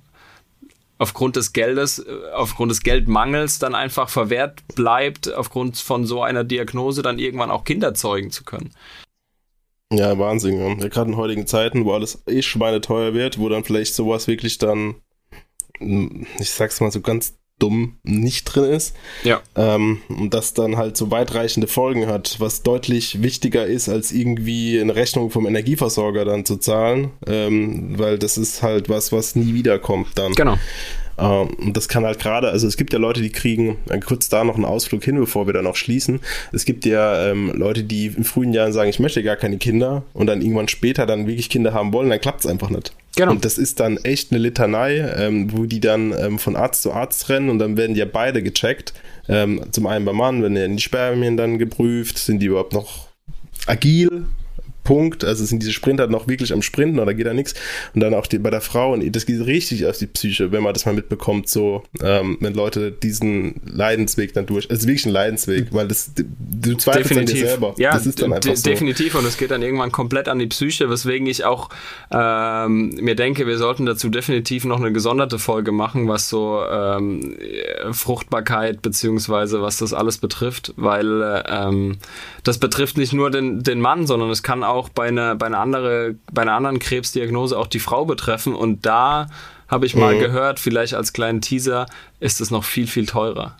aufgrund 0.98 1.36
des 1.36 1.52
Geldes, 1.52 1.98
äh, 1.98 2.12
aufgrund 2.34 2.70
des 2.70 2.82
Geldmangels 2.82 3.58
dann 3.58 3.74
einfach 3.74 4.08
verwehrt 4.08 4.62
bleibt, 4.74 5.32
aufgrund 5.32 5.78
von 5.78 6.06
so 6.06 6.22
einer 6.22 6.44
Diagnose 6.44 7.02
dann 7.02 7.18
irgendwann 7.18 7.50
auch 7.50 7.64
Kinder 7.64 7.94
zeugen 7.94 8.30
zu 8.30 8.44
können. 8.44 8.72
Ja, 9.92 10.18
Wahnsinn. 10.18 10.58
Ja. 10.60 10.88
Gerade 10.88 11.10
in 11.10 11.16
heutigen 11.16 11.46
Zeiten, 11.46 11.84
wo 11.84 11.92
alles 11.94 12.22
eh 12.26 12.42
schweineteuer 12.42 13.12
wird, 13.12 13.38
wo 13.38 13.48
dann 13.48 13.64
vielleicht 13.64 13.94
sowas 13.94 14.28
wirklich 14.28 14.58
dann, 14.58 14.96
ich 15.80 16.50
sag's 16.50 16.80
mal 16.80 16.92
so 16.92 17.00
ganz 17.00 17.39
dumm 17.60 17.98
nicht 18.02 18.44
drin 18.44 18.64
ist. 18.64 18.96
Ja. 19.22 19.40
Ähm, 19.56 20.02
und 20.08 20.34
das 20.34 20.54
dann 20.54 20.76
halt 20.76 20.96
so 20.96 21.10
weitreichende 21.10 21.68
Folgen 21.68 22.06
hat, 22.06 22.36
was 22.38 22.62
deutlich 22.62 23.22
wichtiger 23.22 23.66
ist, 23.66 23.88
als 23.88 24.12
irgendwie 24.12 24.80
eine 24.80 24.94
Rechnung 24.94 25.30
vom 25.30 25.46
Energieversorger 25.46 26.24
dann 26.24 26.44
zu 26.44 26.56
zahlen, 26.56 27.10
ähm, 27.26 27.98
weil 27.98 28.18
das 28.18 28.38
ist 28.38 28.62
halt 28.62 28.88
was, 28.88 29.12
was 29.12 29.36
nie 29.36 29.54
wiederkommt 29.54 30.08
dann. 30.16 30.32
Genau. 30.32 30.56
Ähm, 31.20 31.48
und 31.58 31.76
das 31.76 31.88
kann 31.88 32.04
halt 32.04 32.18
gerade, 32.18 32.48
also 32.48 32.66
es 32.66 32.76
gibt 32.76 32.92
ja 32.92 32.98
Leute, 32.98 33.20
die 33.20 33.30
kriegen, 33.30 33.76
äh, 33.88 33.98
kurz 34.00 34.28
da 34.28 34.44
noch 34.44 34.54
einen 34.54 34.64
Ausflug 34.64 35.04
hin, 35.04 35.16
bevor 35.16 35.46
wir 35.46 35.52
dann 35.52 35.66
auch 35.66 35.76
schließen. 35.76 36.20
Es 36.52 36.64
gibt 36.64 36.84
ja 36.84 37.28
ähm, 37.28 37.52
Leute, 37.54 37.82
die 37.82 38.06
in 38.06 38.24
frühen 38.24 38.52
Jahren 38.52 38.72
sagen, 38.72 38.90
ich 38.90 38.98
möchte 38.98 39.22
gar 39.22 39.36
keine 39.36 39.58
Kinder 39.58 40.02
und 40.12 40.26
dann 40.26 40.40
irgendwann 40.40 40.68
später 40.68 41.06
dann 41.06 41.26
wirklich 41.26 41.50
Kinder 41.50 41.74
haben 41.74 41.92
wollen, 41.92 42.10
dann 42.10 42.20
klappt 42.20 42.40
es 42.40 42.50
einfach 42.50 42.70
nicht. 42.70 42.92
Genau. 43.16 43.32
Und 43.32 43.44
das 43.44 43.58
ist 43.58 43.80
dann 43.80 43.96
echt 43.98 44.30
eine 44.30 44.40
Litanei, 44.40 44.98
ähm, 45.16 45.52
wo 45.52 45.66
die 45.66 45.80
dann 45.80 46.14
ähm, 46.18 46.38
von 46.38 46.56
Arzt 46.56 46.82
zu 46.82 46.92
Arzt 46.92 47.28
rennen 47.28 47.50
und 47.50 47.58
dann 47.58 47.76
werden 47.76 47.94
die 47.94 48.00
ja 48.00 48.06
beide 48.06 48.42
gecheckt. 48.42 48.94
Ähm, 49.28 49.62
zum 49.72 49.86
einen 49.86 50.04
beim 50.04 50.16
Mann, 50.16 50.42
wenn 50.42 50.76
die 50.76 50.82
Spermien 50.82 51.36
dann 51.36 51.58
geprüft, 51.58 52.18
sind 52.18 52.40
die 52.40 52.46
überhaupt 52.46 52.72
noch 52.72 53.08
agil, 53.66 54.24
Punkt. 54.90 55.22
Also 55.22 55.44
sind 55.44 55.62
diese 55.62 55.72
Sprinter 55.72 56.08
noch 56.08 56.26
wirklich 56.26 56.52
am 56.52 56.62
Sprinten 56.62 56.98
oder 56.98 57.14
geht 57.14 57.24
da 57.24 57.32
nichts. 57.32 57.54
Und 57.94 58.00
dann 58.00 58.12
auch 58.12 58.26
die, 58.26 58.40
bei 58.40 58.50
der 58.50 58.60
Frau, 58.60 58.92
und 58.92 59.14
das 59.14 59.24
geht 59.24 59.46
richtig 59.46 59.86
auf 59.86 59.96
die 59.98 60.08
Psyche, 60.08 60.50
wenn 60.50 60.64
man 60.64 60.74
das 60.74 60.84
mal 60.84 60.96
mitbekommt, 60.96 61.48
so, 61.48 61.84
ähm, 62.02 62.38
wenn 62.40 62.54
Leute 62.54 62.90
diesen 62.90 63.60
Leidensweg 63.64 64.32
dann 64.32 64.46
durch, 64.46 64.66
es 64.68 64.80
ist 64.80 64.86
wirklich 64.88 65.06
ein 65.06 65.12
Leidensweg, 65.12 65.68
weil 65.70 65.86
das, 65.86 66.10
du 66.16 66.74
zweifelst 66.74 67.10
definitiv. 67.10 67.34
an 67.34 67.40
dir 67.40 67.46
selber. 67.46 67.74
Ja, 67.78 67.92
das 67.92 68.04
ist 68.04 68.20
dann 68.20 68.32
einfach 68.32 68.56
so. 68.56 68.68
definitiv 68.68 69.14
und 69.14 69.24
es 69.24 69.36
geht 69.36 69.52
dann 69.52 69.62
irgendwann 69.62 69.92
komplett 69.92 70.26
an 70.26 70.40
die 70.40 70.48
Psyche, 70.48 70.90
weswegen 70.90 71.28
ich 71.28 71.44
auch 71.44 71.68
ähm, 72.10 72.88
mir 73.00 73.14
denke, 73.14 73.46
wir 73.46 73.58
sollten 73.58 73.86
dazu 73.86 74.08
definitiv 74.08 74.64
noch 74.64 74.80
eine 74.80 74.90
gesonderte 74.90 75.38
Folge 75.38 75.70
machen, 75.70 76.08
was 76.08 76.28
so 76.28 76.64
ähm, 76.68 77.36
Fruchtbarkeit 77.92 78.82
beziehungsweise 78.82 79.62
was 79.62 79.76
das 79.76 79.94
alles 79.94 80.18
betrifft, 80.18 80.74
weil 80.76 81.44
ähm, 81.48 81.98
das 82.42 82.58
betrifft 82.58 82.96
nicht 82.96 83.12
nur 83.12 83.30
den, 83.30 83.62
den 83.62 83.80
Mann, 83.80 84.08
sondern 84.08 84.30
es 84.30 84.42
kann 84.42 84.64
auch 84.64 84.79
bei 84.88 85.08
einer, 85.08 85.34
bei 85.34 85.46
einer, 85.46 85.58
andere, 85.58 86.16
bei 86.32 86.42
einer 86.42 86.54
anderen 86.54 86.78
Krebsdiagnose 86.78 87.58
auch 87.58 87.66
die 87.66 87.80
Frau 87.80 88.04
betreffen. 88.04 88.54
Und 88.54 88.86
da 88.86 89.28
habe 89.68 89.86
ich 89.86 89.94
mal 89.94 90.14
mhm. 90.14 90.20
gehört, 90.20 90.58
vielleicht 90.58 90.94
als 90.94 91.12
kleinen 91.12 91.40
Teaser, 91.40 91.86
ist 92.18 92.40
es 92.40 92.50
noch 92.50 92.64
viel, 92.64 92.86
viel 92.86 93.06
teurer. 93.06 93.56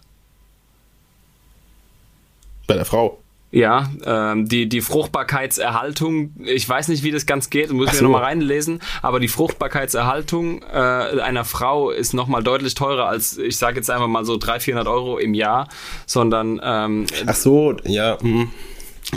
Bei 2.67 2.75
der 2.75 2.85
Frau? 2.85 3.21
Ja, 3.53 3.91
ähm, 4.05 4.49
die, 4.49 4.69
die 4.69 4.81
Fruchtbarkeitserhaltung, 4.81 6.35
ich 6.45 6.69
weiß 6.69 6.87
nicht, 6.87 7.03
wie 7.03 7.11
das 7.11 7.27
ganz 7.27 7.51
geht, 7.51 7.73
muss 7.73 7.91
ich 7.91 7.99
so. 7.99 8.05
mir 8.05 8.11
nochmal 8.11 8.23
reinlesen, 8.29 8.81
aber 9.03 9.19
die 9.19 9.27
Fruchtbarkeitserhaltung 9.27 10.63
äh, 10.63 10.77
einer 10.77 11.45
Frau 11.45 11.91
ist 11.91 12.15
nochmal 12.15 12.45
deutlich 12.45 12.75
teurer 12.75 13.09
als, 13.09 13.39
ich 13.39 13.57
sage 13.57 13.77
jetzt 13.77 13.91
einfach 13.91 14.07
mal 14.07 14.25
so 14.25 14.37
300, 14.37 14.63
400 14.63 14.89
Euro 14.89 15.19
im 15.19 15.35
Jahr, 15.35 15.69
sondern... 16.07 16.61
Ähm, 16.63 17.07
Ach 17.27 17.35
so, 17.35 17.75
ja, 17.85 18.21
hm. 18.21 18.51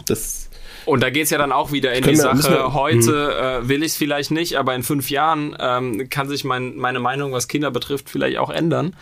das 0.07 0.42
und 0.85 1.01
da 1.01 1.09
geht's 1.09 1.29
ja 1.29 1.37
dann 1.37 1.51
auch 1.51 1.71
wieder 1.71 1.93
in 1.93 2.03
die 2.03 2.15
Sache, 2.15 2.49
wir, 2.49 2.73
heute 2.73 3.61
hm. 3.61 3.65
äh, 3.65 3.69
will 3.69 3.83
ich 3.83 3.93
es 3.93 3.97
vielleicht 3.97 4.31
nicht, 4.31 4.57
aber 4.57 4.75
in 4.75 4.83
fünf 4.83 5.09
Jahren 5.09 5.55
ähm, 5.59 6.09
kann 6.09 6.27
sich 6.27 6.43
mein, 6.43 6.75
meine 6.75 6.99
Meinung, 6.99 7.31
was 7.31 7.47
Kinder 7.47 7.71
betrifft, 7.71 8.09
vielleicht 8.09 8.37
auch 8.37 8.49
ändern. 8.49 8.95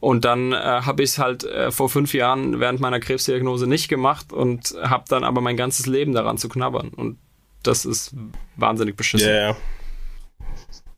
Und 0.00 0.24
dann 0.24 0.52
äh, 0.52 0.56
habe 0.56 1.02
ich 1.02 1.10
es 1.10 1.18
halt 1.18 1.44
äh, 1.44 1.70
vor 1.70 1.88
fünf 1.88 2.14
Jahren 2.14 2.60
während 2.60 2.80
meiner 2.80 3.00
Krebsdiagnose 3.00 3.66
nicht 3.66 3.88
gemacht 3.88 4.32
und 4.32 4.74
habe 4.82 5.04
dann 5.08 5.24
aber 5.24 5.40
mein 5.40 5.56
ganzes 5.56 5.86
Leben 5.86 6.12
daran 6.12 6.38
zu 6.38 6.48
knabbern. 6.48 6.88
Und 6.88 7.18
das 7.62 7.84
ist 7.84 8.14
wahnsinnig 8.56 8.96
beschissen. 8.96 9.28
Yeah. 9.28 9.56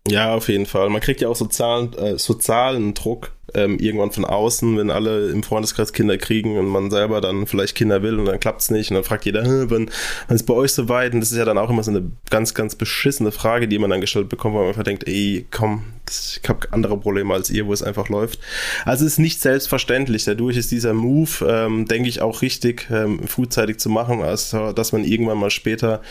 Ja, 0.08 0.34
auf 0.34 0.48
jeden 0.48 0.66
Fall. 0.66 0.88
Man 0.90 1.00
kriegt 1.00 1.20
ja 1.20 1.28
auch 1.28 1.36
sozialen, 1.36 1.92
äh, 1.94 2.18
sozialen 2.18 2.94
Druck 2.94 3.32
ähm, 3.54 3.78
irgendwann 3.78 4.10
von 4.10 4.24
außen, 4.24 4.76
wenn 4.76 4.90
alle 4.90 5.30
im 5.30 5.42
Freundeskreis 5.42 5.92
Kinder 5.92 6.18
kriegen 6.18 6.58
und 6.58 6.66
man 6.66 6.90
selber 6.90 7.20
dann 7.20 7.46
vielleicht 7.46 7.74
Kinder 7.74 8.02
will 8.02 8.18
und 8.18 8.26
dann 8.26 8.40
klappt 8.40 8.60
es 8.60 8.70
nicht 8.70 8.90
und 8.90 8.96
dann 8.96 9.04
fragt 9.04 9.24
jeder, 9.24 9.44
wann, 9.70 9.90
wann 10.28 10.36
ist 10.36 10.46
bei 10.46 10.54
euch 10.54 10.72
so 10.72 10.88
weit? 10.88 11.14
Und 11.14 11.20
das 11.20 11.32
ist 11.32 11.38
ja 11.38 11.44
dann 11.44 11.58
auch 11.58 11.70
immer 11.70 11.82
so 11.82 11.90
eine 11.90 12.10
ganz, 12.30 12.54
ganz 12.54 12.74
beschissene 12.74 13.32
Frage, 13.32 13.68
die 13.68 13.78
man 13.78 13.90
dann 13.90 14.00
gestellt 14.00 14.28
bekommt, 14.28 14.54
weil 14.54 14.62
man 14.62 14.68
einfach 14.70 14.82
denkt, 14.82 15.06
ey, 15.06 15.46
komm, 15.50 15.84
ich 16.08 16.40
habe 16.48 16.68
andere 16.72 16.98
Probleme 16.98 17.32
als 17.34 17.50
ihr, 17.50 17.66
wo 17.66 17.72
es 17.72 17.82
einfach 17.82 18.08
läuft. 18.08 18.40
Also 18.84 19.06
es 19.06 19.12
ist 19.12 19.18
nicht 19.18 19.40
selbstverständlich. 19.40 20.24
Dadurch 20.24 20.56
ist 20.56 20.70
dieser 20.70 20.92
Move, 20.92 21.46
ähm, 21.48 21.86
denke 21.86 22.08
ich, 22.08 22.20
auch 22.20 22.42
richtig 22.42 22.88
ähm, 22.90 23.26
frühzeitig 23.26 23.78
zu 23.78 23.88
machen, 23.88 24.22
also 24.22 24.72
dass 24.72 24.92
man 24.92 25.04
irgendwann 25.04 25.38
mal 25.38 25.50
später 25.50 26.02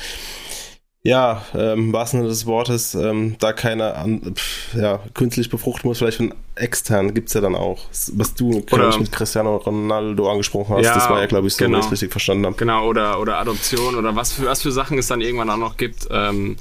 ja, 1.05 1.45
ähm, 1.53 1.93
was 1.93 2.11
Sinne 2.11 2.27
des 2.27 2.47
Wortes, 2.47 2.95
ähm, 2.95 3.35
da 3.39 3.53
keine 3.53 3.93
an, 3.93 4.33
pf, 4.33 4.73
ja, 4.73 4.99
künstlich 5.13 5.51
befruchten 5.51 5.87
muss, 5.87 5.99
vielleicht 5.99 6.17
von 6.17 6.33
extern 6.55 7.13
gibt's 7.13 7.35
ja 7.35 7.41
dann 7.41 7.53
auch. 7.53 7.79
Was 8.13 8.33
du, 8.33 8.61
glaube 8.61 8.89
ich, 8.89 8.99
mit 8.99 9.11
Cristiano 9.11 9.57
Ronaldo 9.57 10.31
angesprochen 10.31 10.75
hast, 10.75 10.85
ja, 10.85 10.95
das 10.95 11.07
war 11.07 11.21
ja, 11.21 11.27
glaube 11.27 11.45
ich, 11.45 11.53
so, 11.53 11.63
genau. 11.63 11.77
wenn 11.77 11.85
ich 11.85 11.91
richtig 11.91 12.09
verstanden 12.09 12.47
habe. 12.47 12.55
Genau, 12.55 12.87
oder, 12.87 13.19
oder 13.19 13.37
Adoption 13.37 13.93
oder 13.93 14.15
was 14.15 14.33
für, 14.33 14.47
was 14.47 14.63
für 14.63 14.71
Sachen 14.71 14.97
es 14.97 15.05
dann 15.05 15.21
irgendwann 15.21 15.51
auch 15.51 15.57
noch 15.57 15.77
gibt, 15.77 16.07
ähm, 16.09 16.55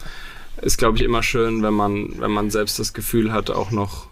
ist, 0.60 0.76
glaube 0.76 0.98
ich, 0.98 1.04
immer 1.04 1.22
schön, 1.22 1.62
wenn 1.62 1.74
man, 1.74 2.20
wenn 2.20 2.30
man 2.30 2.50
selbst 2.50 2.78
das 2.78 2.92
Gefühl 2.92 3.32
hat, 3.32 3.48
auch 3.48 3.70
noch 3.70 4.08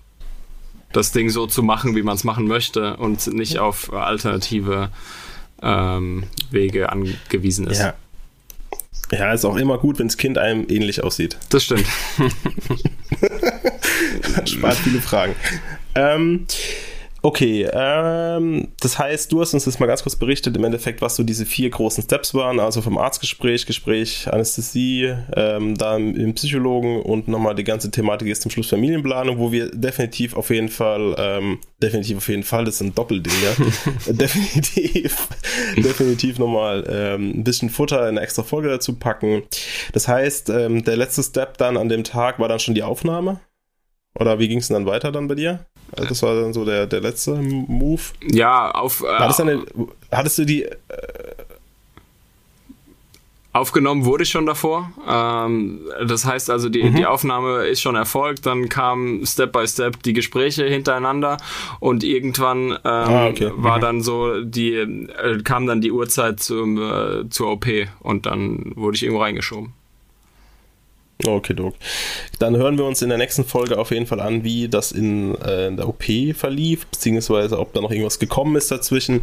das 0.95 1.12
Ding 1.12 1.29
so 1.29 1.47
zu 1.47 1.62
machen, 1.62 1.95
wie 1.95 2.03
man 2.03 2.16
es 2.16 2.25
machen 2.25 2.47
möchte 2.47 2.97
und 2.97 3.27
nicht 3.27 3.59
auf 3.59 3.92
alternative 3.92 4.88
ähm, 5.61 6.25
Wege 6.51 6.90
angewiesen 6.90 7.66
ist. 7.66 7.81
Ja, 7.81 7.92
Ja, 9.12 9.33
ist 9.33 9.44
auch 9.44 9.57
immer 9.57 9.77
gut, 9.77 9.98
wenn 9.98 10.09
das 10.09 10.16
Kind 10.16 10.38
einem 10.38 10.64
ähnlich 10.68 11.05
aussieht. 11.05 11.37
Das 11.51 11.64
stimmt. 11.64 11.85
Spart 14.46 14.77
viele 14.77 15.03
Fragen. 15.03 15.35
Ähm, 15.94 16.46
Okay, 17.24 17.68
ähm, 17.72 18.72
das 18.80 18.98
heißt, 18.98 19.30
du 19.30 19.40
hast 19.40 19.54
uns 19.54 19.64
das 19.64 19.78
mal 19.78 19.87
ganz 19.87 20.02
kurz 20.02 20.16
berichtet, 20.16 20.56
im 20.56 20.64
Endeffekt, 20.64 21.00
was 21.02 21.14
so 21.14 21.22
diese 21.22 21.46
vier 21.46 21.70
großen 21.70 22.02
Steps 22.02 22.35
waren, 22.35 22.58
also 22.58 22.82
vom 22.82 22.98
Arztgespräch, 22.98 23.64
Gespräch, 23.64 24.26
Anästhesie, 24.28 25.14
ähm, 25.37 25.78
dann 25.78 26.16
im 26.16 26.35
Psychologen 26.35 27.00
und 27.00 27.28
nochmal 27.28 27.54
die 27.54 27.62
ganze 27.62 27.92
Thematik 27.92 28.26
ist 28.26 28.42
zum 28.42 28.50
Schluss 28.50 28.68
Familienplanung, 28.70 29.38
wo 29.38 29.52
wir 29.52 29.70
definitiv 29.70 30.35
auf 30.35 30.50
jeden 30.50 30.68
Fall, 30.68 31.14
ähm, 31.16 31.61
definitiv 31.80 32.16
auf 32.16 32.28
jeden 32.28 32.42
Fall, 32.42 32.64
das 32.64 32.76
ist 32.76 32.80
ein 32.80 32.94
Doppelding, 32.96 33.32
ja, 33.44 33.64
definitiv, 34.12 35.28
definitiv 35.76 36.40
nochmal 36.40 36.85
ähm, 36.90 37.38
ein 37.38 37.44
bisschen 37.44 37.70
Futter 37.70 38.00
in 38.02 38.16
eine 38.16 38.20
extra 38.22 38.42
Folge 38.42 38.68
dazu 38.68 38.94
packen. 38.96 39.44
Das 39.92 40.08
heißt, 40.08 40.50
ähm, 40.50 40.82
der 40.82 40.96
letzte 40.96 41.22
Step 41.22 41.56
dann 41.58 41.76
an 41.76 41.88
dem 41.88 42.02
Tag 42.02 42.40
war 42.40 42.48
dann 42.48 42.58
schon 42.58 42.74
die 42.74 42.82
Aufnahme? 42.82 43.38
Oder 44.18 44.40
wie 44.40 44.48
ging 44.48 44.58
es 44.58 44.68
dann 44.68 44.87
weiter 44.87 45.12
dann 45.12 45.28
bei 45.28 45.37
dir? 45.37 45.66
Also 45.92 46.09
das 46.09 46.22
war 46.22 46.40
dann 46.40 46.52
so 46.52 46.64
der, 46.64 46.87
der 46.87 47.00
letzte 47.00 47.35
Move. 47.35 48.02
Ja, 48.31 48.70
auf. 48.70 49.02
Äh, 49.02 49.07
hattest, 49.18 49.40
eine, 49.40 49.64
hattest 50.11 50.38
du 50.38 50.44
die. 50.44 50.64
Äh, 50.64 50.72
Aufgenommen 53.55 54.07
wurde 54.07 54.22
ich 54.22 54.31
schon 54.31 54.46
davor. 54.46 54.90
Ähm, 55.07 55.83
das 56.07 56.24
heißt 56.24 56.48
also, 56.48 56.70
die, 56.70 56.85
mhm. 56.85 56.96
die 56.96 57.05
Aufnahme 57.05 57.66
ist 57.66 57.83
schon 57.83 57.96
erfolgt. 57.96 58.46
Dann 58.46 58.70
kamen 58.70 59.26
Step 59.26 59.52
by 59.52 59.66
Step 59.66 60.02
die 60.05 60.14
Gespräche 60.14 60.64
hintereinander 60.64 61.37
und 61.78 62.02
irgendwann 62.02 62.70
ähm, 62.70 62.78
ah, 62.85 63.26
okay. 63.26 63.50
war 63.55 63.76
mhm. 63.76 63.83
dann 63.83 64.00
so 64.00 64.42
die 64.42 64.72
äh, 64.72 65.42
kam 65.44 65.66
dann 65.66 65.83
die 65.83 65.92
Uhrzeit 65.92 66.40
zum, 66.40 66.81
äh, 66.81 67.28
zur 67.28 67.50
OP 67.52 67.66
und 68.00 68.24
dann 68.24 68.72
wurde 68.74 68.96
ich 68.96 69.02
irgendwo 69.02 69.20
reingeschoben. 69.20 69.74
Okay, 71.24 71.54
Doc. 71.54 71.74
Dann 72.38 72.56
hören 72.56 72.78
wir 72.78 72.85
uns 72.85 73.02
in 73.02 73.08
der 73.08 73.18
nächsten 73.18 73.44
Folge 73.44 73.78
auf 73.78 73.90
jeden 73.90 74.06
Fall 74.06 74.20
an, 74.20 74.44
wie 74.44 74.68
das 74.68 74.92
in, 74.92 75.35
äh, 75.40 75.68
in 75.68 75.76
der 75.76 75.88
OP 75.88 76.04
verlief, 76.35 76.87
beziehungsweise 76.87 77.58
ob 77.58 77.72
da 77.72 77.80
noch 77.80 77.90
irgendwas 77.90 78.18
gekommen 78.18 78.56
ist 78.56 78.70
dazwischen. 78.70 79.22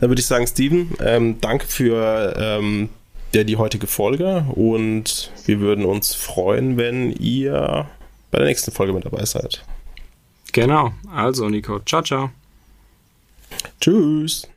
Dann 0.00 0.10
würde 0.10 0.20
ich 0.20 0.26
sagen, 0.26 0.46
Steven, 0.46 0.90
ähm, 1.00 1.40
danke 1.40 1.66
für 1.66 2.34
ähm, 2.38 2.90
der, 3.34 3.44
die 3.44 3.56
heutige 3.56 3.86
Folge 3.86 4.44
und 4.54 5.30
wir 5.46 5.60
würden 5.60 5.84
uns 5.84 6.14
freuen, 6.14 6.76
wenn 6.76 7.12
ihr 7.12 7.86
bei 8.30 8.38
der 8.38 8.46
nächsten 8.46 8.72
Folge 8.72 8.92
mit 8.92 9.04
dabei 9.04 9.24
seid. 9.24 9.64
Genau. 10.52 10.92
Also, 11.12 11.48
Nico. 11.48 11.80
Ciao, 11.80 12.02
ciao. 12.02 12.30
Tschüss. 13.80 14.48